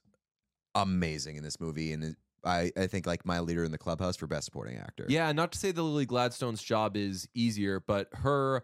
amazing 0.75 1.35
in 1.37 1.43
this 1.43 1.59
movie 1.59 1.93
and 1.93 2.15
I, 2.45 2.71
I 2.75 2.87
think 2.87 3.05
like 3.05 3.25
my 3.25 3.39
leader 3.39 3.63
in 3.63 3.71
the 3.71 3.77
clubhouse 3.77 4.17
for 4.17 4.27
best 4.27 4.45
supporting 4.45 4.77
actor. 4.77 5.05
Yeah. 5.07 5.31
Not 5.31 5.51
to 5.53 5.57
say 5.57 5.71
that 5.71 5.81
Lily 5.81 6.05
Gladstone's 6.05 6.61
job 6.61 6.97
is 6.97 7.27
easier, 7.33 7.79
but 7.79 8.09
her 8.13 8.63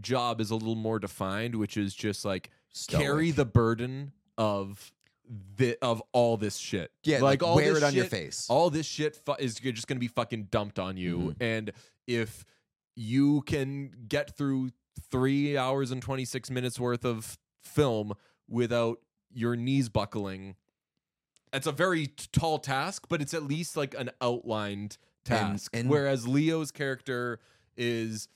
job 0.00 0.40
is 0.40 0.50
a 0.50 0.54
little 0.54 0.74
more 0.76 0.98
defined, 0.98 1.54
which 1.56 1.76
is 1.76 1.94
just 1.94 2.24
like 2.24 2.50
carry 2.88 3.30
the 3.32 3.44
burden 3.44 4.12
of 4.38 4.92
the 5.56 5.76
of 5.82 6.02
all 6.12 6.36
this 6.36 6.56
shit. 6.56 6.92
Yeah, 7.04 7.20
like, 7.20 7.42
all 7.42 7.56
wear 7.56 7.72
this 7.74 7.82
it 7.82 7.86
on 7.86 7.94
your 7.94 8.04
shit- 8.04 8.10
face. 8.10 8.46
All 8.50 8.68
this 8.70 8.84
shit 8.86 9.16
fu- 9.16 9.34
is 9.38 9.54
g- 9.56 9.72
just 9.72 9.86
going 9.86 9.96
to 9.96 10.00
be 10.00 10.08
fucking 10.08 10.48
dumped 10.50 10.78
on 10.78 10.96
you, 10.96 11.18
Mhm. 11.18 11.36
and 11.40 11.72
if 12.06 12.44
you 12.94 13.40
can 13.42 13.90
get 14.06 14.36
through 14.36 14.70
three 15.10 15.56
hours 15.56 15.90
and 15.90 16.00
twenty 16.02 16.24
six 16.24 16.50
minutes 16.50 16.78
worth 16.78 17.04
of 17.04 17.38
film 17.62 18.12
without 18.48 18.98
your 19.32 19.56
knees 19.56 19.88
buckling. 19.88 20.56
It's 21.52 21.66
a 21.66 21.72
very 21.72 22.08
t- 22.08 22.26
tall 22.32 22.58
task, 22.58 23.06
but 23.08 23.22
it's 23.22 23.32
at 23.34 23.44
least 23.44 23.76
like 23.76 23.94
an 23.94 24.10
outlined 24.20 24.98
task. 25.24 25.74
and- 25.74 25.88
Whereas 25.88 26.26
Leo's 26.26 26.70
character 26.70 27.40
is 27.76 28.28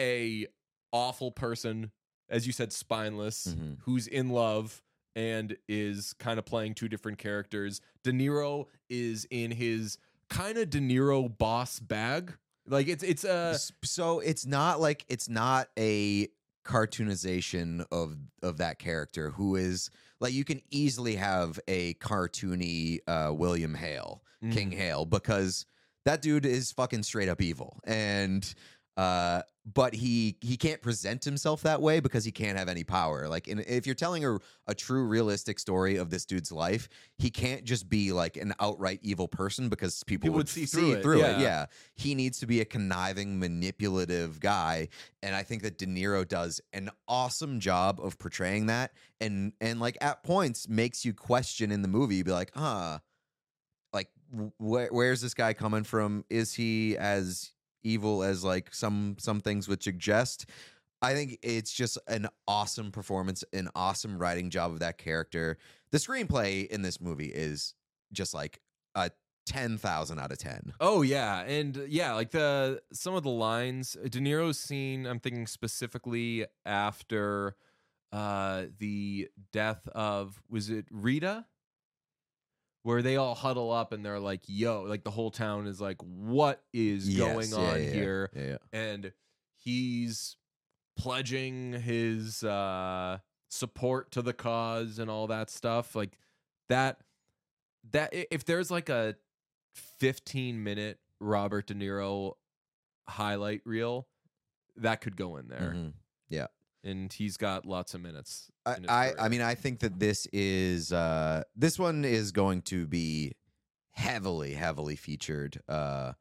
a 0.00 0.46
awful 0.92 1.30
person, 1.30 1.90
as 2.28 2.46
you 2.46 2.52
said, 2.52 2.72
spineless, 2.72 3.48
Mhm. 3.48 3.78
who's 3.82 4.06
in 4.06 4.30
love 4.30 4.82
and 5.14 5.56
is 5.68 6.12
kind 6.14 6.38
of 6.38 6.44
playing 6.44 6.74
two 6.74 6.88
different 6.88 7.18
characters. 7.18 7.80
De 8.02 8.10
Niro 8.10 8.66
is 8.88 9.26
in 9.30 9.52
his 9.52 9.98
kind 10.28 10.58
of 10.58 10.70
De 10.70 10.80
Niro 10.80 11.36
boss 11.38 11.78
bag. 11.78 12.36
Like 12.66 12.88
it's 12.88 13.02
it's 13.02 13.24
uh 13.24 13.52
S- 13.54 13.72
so 13.84 14.20
it's 14.20 14.46
not 14.46 14.80
like 14.80 15.04
it's 15.08 15.28
not 15.28 15.68
a 15.78 16.28
cartoonization 16.64 17.84
of 17.92 18.16
of 18.42 18.58
that 18.58 18.78
character 18.78 19.30
who 19.30 19.56
is 19.56 19.90
like 20.20 20.32
you 20.32 20.44
can 20.44 20.60
easily 20.70 21.16
have 21.16 21.58
a 21.68 21.94
cartoony 21.94 22.98
uh 23.06 23.32
William 23.34 23.74
Hale, 23.74 24.22
King 24.52 24.70
Mm. 24.70 24.74
Hale 24.76 25.04
because 25.04 25.66
that 26.04 26.22
dude 26.22 26.46
is 26.46 26.72
fucking 26.72 27.02
straight 27.02 27.28
up 27.28 27.40
evil 27.40 27.80
and 27.84 28.54
uh 28.96 29.42
but 29.66 29.94
he 29.94 30.36
he 30.40 30.56
can't 30.56 30.82
present 30.82 31.24
himself 31.24 31.62
that 31.62 31.80
way 31.80 31.98
because 31.98 32.24
he 32.24 32.30
can't 32.30 32.58
have 32.58 32.68
any 32.68 32.84
power 32.84 33.28
like 33.28 33.48
in, 33.48 33.58
if 33.66 33.86
you're 33.86 33.94
telling 33.94 34.24
a, 34.24 34.38
a 34.66 34.74
true 34.74 35.04
realistic 35.06 35.58
story 35.58 35.96
of 35.96 36.10
this 36.10 36.26
dude's 36.26 36.52
life 36.52 36.88
he 37.16 37.30
can't 37.30 37.64
just 37.64 37.88
be 37.88 38.12
like 38.12 38.36
an 38.36 38.52
outright 38.60 39.00
evil 39.02 39.26
person 39.26 39.68
because 39.68 40.04
people, 40.04 40.26
People 40.26 40.36
would 40.36 40.48
see 40.48 40.66
through 40.66 40.92
it, 40.92 41.02
yeah. 41.18 41.40
yeah 41.40 41.66
he 41.94 42.14
needs 42.14 42.38
to 42.40 42.46
be 42.46 42.60
a 42.60 42.64
conniving, 42.64 43.38
manipulative 43.38 44.40
guy, 44.40 44.88
and 45.22 45.34
I 45.34 45.42
think 45.42 45.62
that 45.62 45.78
De 45.78 45.86
Niro 45.86 46.26
does 46.26 46.60
an 46.72 46.90
awesome 47.06 47.60
job 47.60 48.00
of 48.02 48.18
portraying 48.18 48.66
that, 48.66 48.92
and 49.20 49.52
and 49.60 49.80
like 49.80 49.96
at 50.00 50.22
points 50.24 50.68
makes 50.68 51.04
you 51.04 51.14
question 51.14 51.70
in 51.70 51.82
the 51.82 51.88
movie, 51.88 52.22
be 52.22 52.32
like, 52.32 52.50
huh, 52.54 52.98
like 53.92 54.08
wh- 54.58 54.90
where's 54.90 55.20
this 55.20 55.34
guy 55.34 55.52
coming 55.54 55.84
from? 55.84 56.24
Is 56.28 56.52
he 56.54 56.96
as 56.96 57.52
evil 57.84 58.22
as 58.22 58.42
like 58.42 58.74
some 58.74 59.16
some 59.18 59.40
things 59.40 59.68
would 59.68 59.82
suggest? 59.82 60.46
I 61.02 61.12
think 61.12 61.38
it's 61.42 61.72
just 61.72 61.98
an 62.08 62.28
awesome 62.48 62.90
performance, 62.90 63.44
an 63.52 63.68
awesome 63.74 64.18
writing 64.18 64.48
job 64.48 64.72
of 64.72 64.78
that 64.80 64.96
character. 64.96 65.58
The 65.90 65.98
screenplay 65.98 66.66
in 66.66 66.80
this 66.82 67.00
movie 67.00 67.28
is 67.28 67.74
just 68.12 68.32
like 68.32 68.60
a 68.94 69.10
ten 69.46 69.76
thousand 69.76 70.18
out 70.18 70.32
of 70.32 70.38
ten. 70.38 70.72
Oh 70.80 71.02
yeah, 71.02 71.42
and 71.42 71.76
yeah, 71.88 72.14
like 72.14 72.30
the 72.30 72.80
some 72.92 73.14
of 73.14 73.22
the 73.22 73.30
lines 73.30 73.96
De 74.08 74.18
Niro's 74.18 74.58
scene. 74.58 75.06
I'm 75.06 75.20
thinking 75.20 75.46
specifically 75.46 76.46
after 76.64 77.56
uh 78.12 78.66
the 78.78 79.28
death 79.52 79.86
of 79.88 80.42
was 80.48 80.70
it 80.70 80.86
Rita, 80.90 81.44
where 82.84 83.02
they 83.02 83.16
all 83.16 83.34
huddle 83.34 83.72
up 83.72 83.92
and 83.92 84.04
they're 84.04 84.20
like, 84.20 84.42
"Yo!" 84.46 84.82
Like 84.82 85.02
the 85.04 85.10
whole 85.10 85.30
town 85.30 85.66
is 85.66 85.80
like, 85.80 86.00
"What 86.02 86.62
is 86.72 87.08
going 87.16 87.50
yeah, 87.50 87.56
on 87.56 87.80
yeah, 87.80 87.86
yeah. 87.86 87.92
here?" 87.92 88.30
Yeah, 88.34 88.42
yeah. 88.42 88.56
And 88.72 89.12
he's 89.58 90.36
pledging 90.96 91.72
his 91.72 92.44
uh 92.44 93.18
support 93.50 94.12
to 94.12 94.22
the 94.22 94.32
cause 94.32 94.98
and 94.98 95.10
all 95.10 95.26
that 95.26 95.50
stuff. 95.50 95.96
Like 95.96 96.16
that. 96.68 97.00
That 97.90 98.10
i- 98.14 98.26
if 98.30 98.44
there's 98.44 98.70
like 98.70 98.88
a 98.88 99.16
15 99.98 100.62
minute 100.62 101.00
Robert 101.20 101.66
De 101.66 101.74
Niro 101.74 102.34
highlight 103.08 103.60
reel, 103.66 104.08
that 104.76 105.00
could 105.00 105.16
go 105.16 105.36
in 105.36 105.48
there. 105.48 105.72
Mhm. 105.76 105.92
And 106.84 107.10
he's 107.12 107.36
got 107.38 107.64
lots 107.64 107.94
of 107.94 108.02
minutes. 108.02 108.50
I, 108.66 108.76
I, 108.88 109.12
I 109.18 109.28
mean, 109.28 109.40
I 109.40 109.54
think 109.54 109.80
that 109.80 109.98
this 109.98 110.26
is 110.32 110.92
uh, 110.92 111.44
this 111.56 111.78
one 111.78 112.04
is 112.04 112.30
going 112.30 112.62
to 112.62 112.86
be 112.86 113.32
heavily, 113.92 114.52
heavily 114.54 114.96
featured 114.96 115.60
uh, 115.68 116.12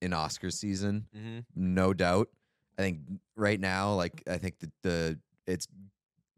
in 0.00 0.12
Oscar 0.12 0.50
season, 0.50 1.06
Mhm. 1.16 1.44
no 1.54 1.92
doubt. 1.92 2.28
I 2.78 2.82
think 2.82 3.00
right 3.36 3.60
now, 3.60 3.94
like 3.94 4.22
I 4.26 4.38
think 4.38 4.60
that 4.60 4.70
the 4.82 5.18
it's 5.46 5.68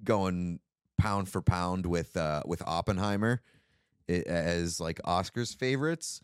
going 0.03 0.59
pound 0.99 1.29
for 1.29 1.41
pound 1.41 1.87
with 1.87 2.17
uh, 2.17 2.43
with 2.47 2.61
Oppenheimer 2.67 3.41
as 4.09 4.81
like 4.81 5.01
Oscars 5.05 5.57
favorites. 5.57 6.21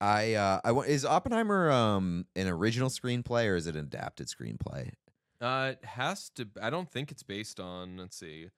I 0.00 0.34
uh 0.34 0.60
I 0.62 0.70
want 0.72 0.88
is 0.88 1.04
Oppenheimer 1.04 1.70
um 1.70 2.26
an 2.36 2.46
original 2.46 2.88
screenplay 2.90 3.48
or 3.50 3.56
is 3.56 3.66
it 3.66 3.74
an 3.74 3.86
adapted 3.86 4.28
screenplay? 4.28 4.92
Uh, 5.40 5.72
it 5.72 5.84
has 5.84 6.30
to. 6.30 6.48
I 6.60 6.70
don't 6.70 6.90
think 6.90 7.10
it's 7.10 7.22
based 7.22 7.60
on. 7.60 7.96
Let's 7.96 8.16
see, 8.18 8.48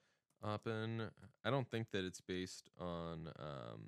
Oppen. 0.44 1.10
I 1.44 1.50
don't 1.50 1.68
think 1.70 1.88
that 1.92 2.04
it's 2.04 2.20
based 2.20 2.70
on. 2.78 3.28
Um, 3.38 3.80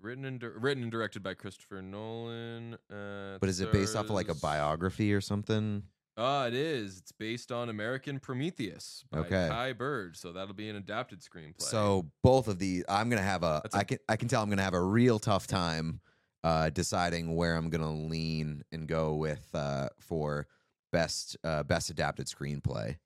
written 0.00 0.24
and 0.24 0.38
di- 0.40 0.46
written 0.48 0.82
and 0.82 0.92
directed 0.92 1.22
by 1.22 1.34
Christopher 1.34 1.82
Nolan. 1.82 2.74
Uh, 2.90 3.38
But 3.40 3.48
is 3.48 3.60
it 3.60 3.72
based 3.72 3.96
off 3.96 4.04
of 4.04 4.10
like 4.10 4.28
a 4.28 4.34
biography 4.34 5.12
or 5.12 5.20
something? 5.20 5.82
Uh, 6.16 6.46
it 6.48 6.54
is. 6.54 6.98
It's 6.98 7.12
based 7.12 7.52
on 7.52 7.68
American 7.68 8.18
Prometheus 8.20 9.04
by 9.10 9.18
Okay. 9.18 9.48
Kai 9.50 9.72
Bird. 9.74 10.16
So 10.16 10.32
that'll 10.32 10.54
be 10.54 10.68
an 10.70 10.76
adapted 10.76 11.20
screenplay. 11.20 11.60
So 11.62 12.10
both 12.22 12.48
of 12.48 12.58
these, 12.58 12.84
I'm 12.88 13.10
gonna 13.10 13.20
have 13.22 13.42
a. 13.42 13.62
A- 13.72 13.76
I 13.78 13.84
can 13.84 13.98
I 14.08 14.16
can 14.16 14.28
tell 14.28 14.42
I'm 14.42 14.48
gonna 14.48 14.62
have 14.62 14.74
a 14.74 14.82
real 14.82 15.18
tough 15.18 15.46
time 15.46 16.00
uh, 16.44 16.70
deciding 16.70 17.34
where 17.34 17.56
I'm 17.56 17.68
gonna 17.68 17.92
lean 17.92 18.62
and 18.72 18.86
go 18.86 19.14
with 19.16 19.46
uh, 19.54 19.88
for 19.98 20.46
best 20.92 21.36
uh, 21.44 21.62
best 21.62 21.90
adapted 21.90 22.26
screenplay. 22.26 22.96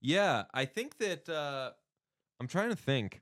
Yeah, 0.00 0.44
I 0.54 0.64
think 0.64 0.98
that 0.98 1.28
uh 1.28 1.70
I'm 2.40 2.46
trying 2.46 2.70
to 2.70 2.76
think. 2.76 3.20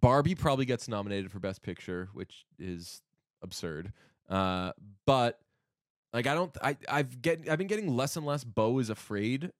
Barbie 0.00 0.34
probably 0.34 0.64
gets 0.64 0.88
nominated 0.88 1.30
for 1.30 1.38
Best 1.38 1.62
Picture, 1.62 2.08
which 2.12 2.44
is 2.58 3.02
absurd. 3.42 3.92
Uh 4.28 4.72
but 5.06 5.38
like 6.12 6.26
I 6.26 6.34
don't 6.34 6.56
I 6.62 6.76
I've 6.88 7.20
get 7.20 7.48
I've 7.48 7.58
been 7.58 7.66
getting 7.66 7.94
less 7.94 8.16
and 8.16 8.24
less 8.24 8.44
Beau 8.44 8.78
is 8.78 8.90
afraid 8.90 9.50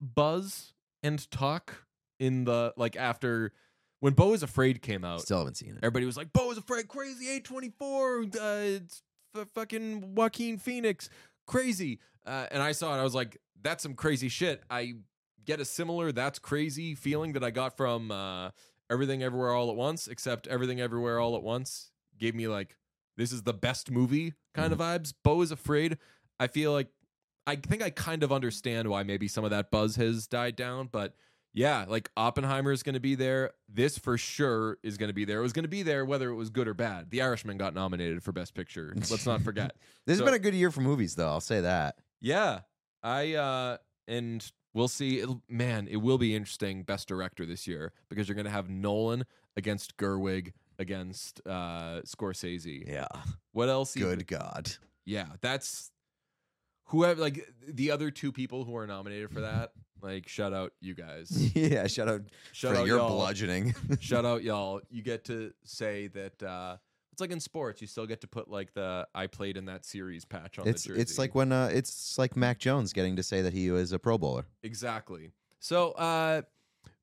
buzz 0.00 0.74
and 1.02 1.30
talk 1.30 1.86
in 2.18 2.44
the 2.44 2.72
like 2.76 2.96
after 2.96 3.52
when 4.00 4.14
Beau 4.14 4.32
is 4.32 4.42
afraid 4.42 4.82
came 4.82 5.04
out. 5.04 5.22
Still 5.22 5.38
haven't 5.38 5.56
seen 5.56 5.70
it. 5.70 5.78
Everybody 5.78 6.06
was 6.06 6.16
like, 6.16 6.32
"Beau 6.32 6.50
is 6.50 6.58
afraid, 6.58 6.88
crazy, 6.88 7.28
eight 7.28 7.44
twenty 7.44 7.70
four, 7.78 8.22
uh, 8.22 8.60
it's 8.62 9.02
f- 9.36 9.48
fucking 9.54 10.14
Joaquin 10.14 10.58
Phoenix, 10.58 11.08
crazy." 11.46 11.98
Uh, 12.26 12.46
and 12.50 12.62
I 12.62 12.72
saw 12.72 12.94
it, 12.96 13.00
I 13.00 13.02
was 13.04 13.14
like, 13.14 13.38
"That's 13.62 13.82
some 13.82 13.94
crazy 13.94 14.28
shit." 14.28 14.62
I 14.70 14.94
get 15.44 15.60
a 15.60 15.64
similar 15.64 16.12
"that's 16.12 16.38
crazy" 16.38 16.94
feeling 16.94 17.32
that 17.32 17.42
I 17.44 17.50
got 17.50 17.76
from 17.76 18.10
uh, 18.10 18.50
Everything 18.90 19.22
Everywhere 19.22 19.52
All 19.52 19.70
at 19.70 19.76
Once, 19.76 20.08
except 20.08 20.46
Everything 20.46 20.80
Everywhere 20.80 21.18
All 21.18 21.36
at 21.36 21.42
Once 21.42 21.90
gave 22.18 22.34
me 22.34 22.46
like, 22.48 22.76
"This 23.16 23.32
is 23.32 23.42
the 23.42 23.54
best 23.54 23.90
movie" 23.90 24.34
kind 24.54 24.72
of 24.72 24.78
vibes. 24.78 25.14
Beau 25.24 25.40
is 25.42 25.50
afraid. 25.50 25.96
I 26.38 26.46
feel 26.46 26.72
like 26.72 26.88
I 27.46 27.56
think 27.56 27.82
I 27.82 27.90
kind 27.90 28.22
of 28.22 28.32
understand 28.32 28.88
why 28.88 29.02
maybe 29.02 29.26
some 29.28 29.44
of 29.44 29.50
that 29.50 29.70
buzz 29.70 29.96
has 29.96 30.26
died 30.26 30.56
down, 30.56 30.88
but 30.92 31.14
yeah, 31.52 31.84
like 31.88 32.10
Oppenheimer 32.16 32.70
is 32.70 32.82
going 32.84 32.94
to 32.94 33.00
be 33.00 33.14
there. 33.16 33.50
This 33.68 33.98
for 33.98 34.16
sure 34.16 34.78
is 34.84 34.96
going 34.96 35.08
to 35.08 35.14
be 35.14 35.24
there. 35.24 35.40
It 35.40 35.42
was 35.42 35.52
going 35.52 35.64
to 35.64 35.68
be 35.68 35.82
there 35.82 36.04
whether 36.04 36.30
it 36.30 36.36
was 36.36 36.48
good 36.50 36.68
or 36.68 36.74
bad. 36.74 37.10
The 37.10 37.22
Irishman 37.22 37.56
got 37.56 37.74
nominated 37.74 38.22
for 38.22 38.30
Best 38.30 38.54
Picture. 38.54 38.92
Let's 38.94 39.26
not 39.26 39.40
forget. 39.42 39.74
This 40.06 40.18
So- 40.18 40.24
has 40.24 40.30
been 40.30 40.40
a 40.40 40.42
good 40.42 40.54
year 40.54 40.70
for 40.70 40.80
movies, 40.80 41.16
though. 41.16 41.28
I'll 41.28 41.40
say 41.40 41.60
that. 41.62 41.96
Yeah, 42.20 42.60
I 43.02 43.34
uh 43.34 43.76
and 44.08 44.44
we'll 44.74 44.88
see. 44.88 45.20
It'll, 45.20 45.42
man, 45.48 45.88
it 45.90 45.96
will 45.96 46.18
be 46.18 46.34
interesting. 46.34 46.82
Best 46.82 47.08
Director 47.08 47.46
this 47.46 47.66
year 47.66 47.92
because 48.08 48.28
you're 48.28 48.34
going 48.34 48.44
to 48.46 48.50
have 48.50 48.68
Nolan 48.68 49.24
against 49.56 49.96
Gerwig 49.96 50.52
against 50.78 51.40
uh 51.46 52.00
Scorsese. 52.02 52.86
Yeah. 52.88 53.06
What 53.52 53.68
else? 53.68 53.96
even- 53.96 54.10
Good 54.10 54.26
God. 54.26 54.72
Yeah, 55.04 55.26
that's 55.40 55.90
whoever 56.86 57.20
like 57.20 57.48
the 57.66 57.90
other 57.90 58.10
two 58.10 58.32
people 58.32 58.64
who 58.64 58.76
are 58.76 58.86
nominated 58.86 59.30
for 59.30 59.40
that. 59.40 59.72
Like, 60.02 60.28
shout 60.28 60.52
out 60.52 60.72
you 60.80 60.94
guys. 61.06 61.54
yeah. 61.54 61.86
Shout 61.86 62.08
out 62.08 62.22
Shout 62.52 62.74
for 62.74 62.80
out 62.82 62.86
your 62.86 62.98
y'all. 62.98 63.16
bludgeoning. 63.16 63.74
Shout 64.00 64.24
out 64.24 64.42
y'all. 64.42 64.80
You 64.90 65.02
get 65.02 65.24
to 65.26 65.52
say 65.64 66.08
that 66.08 66.42
uh 66.42 66.76
it's 67.20 67.28
like 67.28 67.32
in 67.32 67.40
sports, 67.40 67.80
you 67.80 67.86
still 67.86 68.06
get 68.06 68.20
to 68.22 68.26
put 68.26 68.48
like 68.50 68.72
the 68.72 69.06
I 69.14 69.26
played 69.26 69.56
in 69.56 69.66
that 69.66 69.84
series 69.84 70.24
patch 70.24 70.58
on 70.58 70.66
it's 70.66 70.82
the 70.84 70.90
jersey. 70.90 71.00
it's 71.02 71.18
like 71.18 71.34
when 71.34 71.52
uh 71.52 71.68
it's 71.72 72.16
like 72.18 72.36
Mac 72.36 72.58
Jones 72.58 72.92
getting 72.92 73.16
to 73.16 73.22
say 73.22 73.42
that 73.42 73.52
he 73.52 73.70
was 73.70 73.92
a 73.92 73.98
Pro 73.98 74.16
Bowler. 74.18 74.46
Exactly. 74.62 75.30
So, 75.58 75.92
uh 75.92 76.42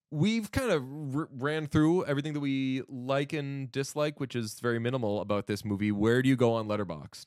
we've 0.09 0.51
kind 0.51 0.71
of 0.71 1.15
r- 1.15 1.29
ran 1.37 1.67
through 1.67 2.05
everything 2.05 2.33
that 2.33 2.39
we 2.39 2.81
like 2.87 3.33
and 3.33 3.71
dislike, 3.71 4.19
which 4.19 4.35
is 4.35 4.59
very 4.61 4.79
minimal 4.79 5.19
about 5.21 5.47
this 5.47 5.65
movie. 5.65 5.91
Where 5.91 6.21
do 6.21 6.29
you 6.29 6.35
go 6.37 6.53
on 6.53 6.67
Letterboxd? 6.67 7.25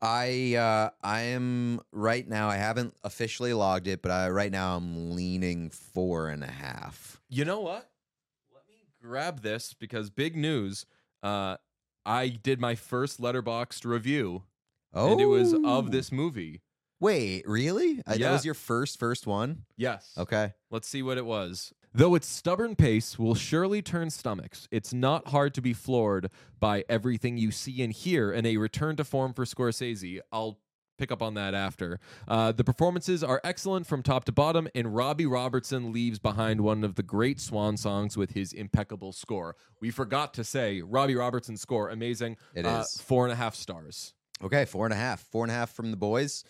I 0.00 0.54
uh 0.54 0.90
I 1.02 1.22
am 1.22 1.80
right 1.90 2.28
now. 2.28 2.48
I 2.48 2.56
haven't 2.56 2.94
officially 3.02 3.52
logged 3.52 3.88
it, 3.88 4.00
but 4.02 4.12
I 4.12 4.28
right 4.30 4.52
now 4.52 4.76
I'm 4.76 5.10
leaning 5.16 5.70
four 5.70 6.28
and 6.28 6.44
a 6.44 6.50
half. 6.50 7.20
You 7.28 7.44
know 7.44 7.60
what? 7.60 7.90
Let 8.54 8.62
me 8.68 8.76
grab 9.02 9.42
this 9.42 9.74
because 9.74 10.08
big 10.10 10.36
news. 10.36 10.86
Uh 11.22 11.56
I 12.06 12.28
did 12.28 12.60
my 12.60 12.74
first 12.74 13.20
Letterboxd 13.20 13.84
review, 13.84 14.44
Oh, 14.94 15.12
and 15.12 15.20
it 15.20 15.26
was 15.26 15.52
of 15.52 15.90
this 15.90 16.10
movie. 16.10 16.62
Wait, 17.00 17.46
really? 17.46 18.02
Uh, 18.06 18.16
That 18.16 18.32
was 18.32 18.44
your 18.44 18.54
first 18.54 18.98
first 18.98 19.26
one? 19.26 19.64
Yes. 19.76 20.12
Okay. 20.18 20.54
Let's 20.70 20.88
see 20.88 21.02
what 21.02 21.18
it 21.18 21.26
was. 21.26 21.72
Though 21.94 22.14
its 22.14 22.26
stubborn 22.28 22.76
pace 22.76 23.18
will 23.18 23.34
surely 23.34 23.82
turn 23.82 24.10
stomachs, 24.10 24.68
it's 24.70 24.92
not 24.92 25.28
hard 25.28 25.54
to 25.54 25.62
be 25.62 25.72
floored 25.72 26.30
by 26.58 26.84
everything 26.88 27.38
you 27.38 27.50
see 27.50 27.82
and 27.82 27.92
hear 27.92 28.30
in 28.32 28.44
a 28.46 28.56
return 28.56 28.96
to 28.96 29.04
form 29.04 29.32
for 29.32 29.44
Scorsese. 29.44 30.20
I'll 30.32 30.58
pick 30.98 31.10
up 31.10 31.22
on 31.22 31.34
that 31.34 31.54
after. 31.54 31.98
Uh, 32.26 32.52
the 32.52 32.64
performances 32.64 33.24
are 33.24 33.40
excellent 33.44 33.86
from 33.86 34.02
top 34.02 34.24
to 34.24 34.32
bottom, 34.32 34.68
and 34.74 34.94
Robbie 34.94 35.26
Robertson 35.26 35.92
leaves 35.92 36.18
behind 36.18 36.60
one 36.60 36.84
of 36.84 36.96
the 36.96 37.02
great 37.02 37.40
swan 37.40 37.76
songs 37.76 38.16
with 38.16 38.32
his 38.32 38.52
impeccable 38.52 39.12
score. 39.12 39.56
We 39.80 39.90
forgot 39.90 40.34
to 40.34 40.44
say 40.44 40.82
Robbie 40.82 41.14
Robertson's 41.14 41.60
score, 41.62 41.88
amazing. 41.88 42.36
It 42.54 42.66
Uh, 42.66 42.80
is. 42.80 43.00
four 43.00 43.24
and 43.24 43.32
a 43.32 43.36
half 43.36 43.54
stars. 43.54 44.12
Okay, 44.42 44.64
four 44.66 44.84
and 44.84 44.92
a 44.92 44.96
half. 44.96 45.20
Four 45.20 45.44
and 45.44 45.50
a 45.50 45.54
half 45.54 45.70
from 45.70 45.90
the 45.90 45.96
boys. 45.96 46.44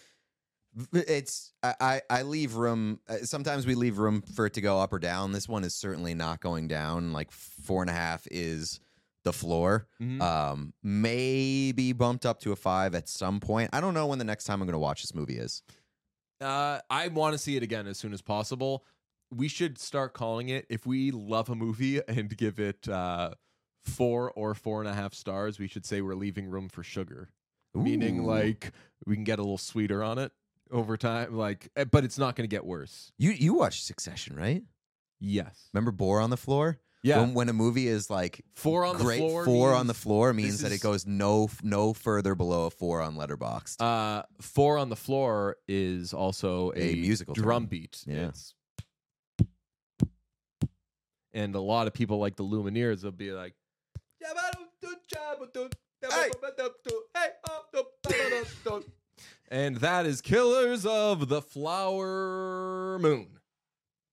It's 0.92 1.52
I 1.62 1.74
I, 1.80 2.00
I 2.10 2.22
leave 2.22 2.54
room. 2.54 3.00
Uh, 3.08 3.16
sometimes 3.22 3.66
we 3.66 3.74
leave 3.74 3.98
room 3.98 4.22
for 4.22 4.46
it 4.46 4.52
to 4.54 4.60
go 4.60 4.78
up 4.80 4.92
or 4.92 4.98
down. 4.98 5.32
This 5.32 5.48
one 5.48 5.64
is 5.64 5.74
certainly 5.74 6.14
not 6.14 6.40
going 6.40 6.68
down. 6.68 7.12
Like 7.12 7.30
four 7.32 7.82
and 7.82 7.90
a 7.90 7.94
half 7.94 8.26
is 8.30 8.78
the 9.28 9.32
floor. 9.34 9.86
Mhm. 10.00 10.20
Um, 10.22 10.72
maybe 10.82 11.92
bumped 11.92 12.24
up 12.26 12.40
to 12.40 12.52
a 12.52 12.56
five 12.56 12.94
at 12.94 13.08
some 13.08 13.40
point. 13.40 13.70
I 13.72 13.80
don't 13.80 13.94
know 13.94 14.06
when 14.06 14.18
the 14.18 14.24
next 14.24 14.44
time 14.44 14.60
I'm 14.62 14.66
going 14.66 14.72
to 14.72 14.78
watch 14.78 15.02
this 15.02 15.14
movie 15.14 15.36
is. 15.38 15.62
Uh, 16.40 16.78
I 16.88 17.08
want 17.08 17.34
to 17.34 17.38
see 17.38 17.56
it 17.56 17.62
again 17.62 17.86
as 17.86 17.98
soon 17.98 18.12
as 18.12 18.22
possible. 18.22 18.84
We 19.30 19.48
should 19.48 19.78
start 19.78 20.14
calling 20.14 20.48
it 20.48 20.66
if 20.70 20.86
we 20.86 21.10
love 21.10 21.48
a 21.50 21.54
movie 21.54 22.00
and 22.08 22.34
give 22.36 22.58
it 22.58 22.88
uh, 22.88 23.32
four 23.84 24.30
or 24.32 24.54
four 24.54 24.80
and 24.80 24.88
a 24.88 24.94
half 24.94 25.12
stars. 25.14 25.58
We 25.58 25.66
should 25.68 25.84
say 25.84 26.00
we're 26.00 26.14
leaving 26.14 26.48
room 26.48 26.68
for 26.68 26.82
sugar, 26.82 27.28
meaning 27.74 28.22
like 28.24 28.72
we 29.06 29.14
can 29.16 29.24
get 29.24 29.38
a 29.38 29.42
little 29.42 29.58
sweeter 29.58 30.02
on 30.02 30.18
it 30.18 30.32
over 30.70 30.96
time. 30.96 31.34
Like, 31.36 31.68
eh, 31.76 31.84
but 31.84 32.04
it's 32.04 32.18
not 32.18 32.36
going 32.36 32.48
to 32.48 32.54
get 32.54 32.64
worse. 32.64 33.12
you 33.18 33.30
you 33.32 33.54
watched 33.54 33.84
Succession, 33.84 34.34
right? 34.36 34.62
Yes. 35.20 35.68
Remember 35.74 35.90
Boar 35.90 36.20
on 36.20 36.30
the 36.30 36.36
floor? 36.36 36.78
Yeah. 37.02 37.20
When, 37.20 37.34
when 37.34 37.48
a 37.48 37.52
movie 37.52 37.86
is 37.86 38.10
like 38.10 38.44
four 38.56 38.84
on 38.84 38.96
great 38.96 39.20
the 39.20 39.28
floor. 39.28 39.44
four 39.44 39.72
on 39.72 39.86
the 39.86 39.92
means- 39.92 40.02
floor 40.02 40.32
means 40.32 40.60
that 40.62 40.72
is- 40.72 40.78
it 40.78 40.82
goes 40.82 41.06
no 41.06 41.48
no 41.62 41.94
further 41.94 42.34
below 42.34 42.66
a 42.66 42.70
four 42.70 43.00
on 43.00 43.14
Letterboxd. 43.16 43.76
Uh, 43.80 44.24
four 44.40 44.78
on 44.78 44.88
the 44.88 44.96
floor 44.96 45.56
is 45.68 46.12
also 46.12 46.72
a, 46.72 46.92
A 46.92 46.94
musical 46.96 47.34
term. 47.34 47.44
drum 47.44 47.66
beat. 47.66 48.02
Yeah. 48.06 48.28
It's- 48.28 48.54
and 51.32 51.54
a 51.54 51.60
lot 51.60 51.86
of 51.86 51.94
people 51.94 52.18
like 52.18 52.36
the 52.36 52.44
Lumineers 52.44 53.04
will 53.04 53.12
be 53.12 53.32
like, 53.32 53.54
and 59.50 59.76
that 59.76 60.06
is 60.06 60.20
Killers 60.20 60.86
of 60.86 61.28
the 61.28 61.42
Flower 61.42 62.98
Moon. 63.00 63.28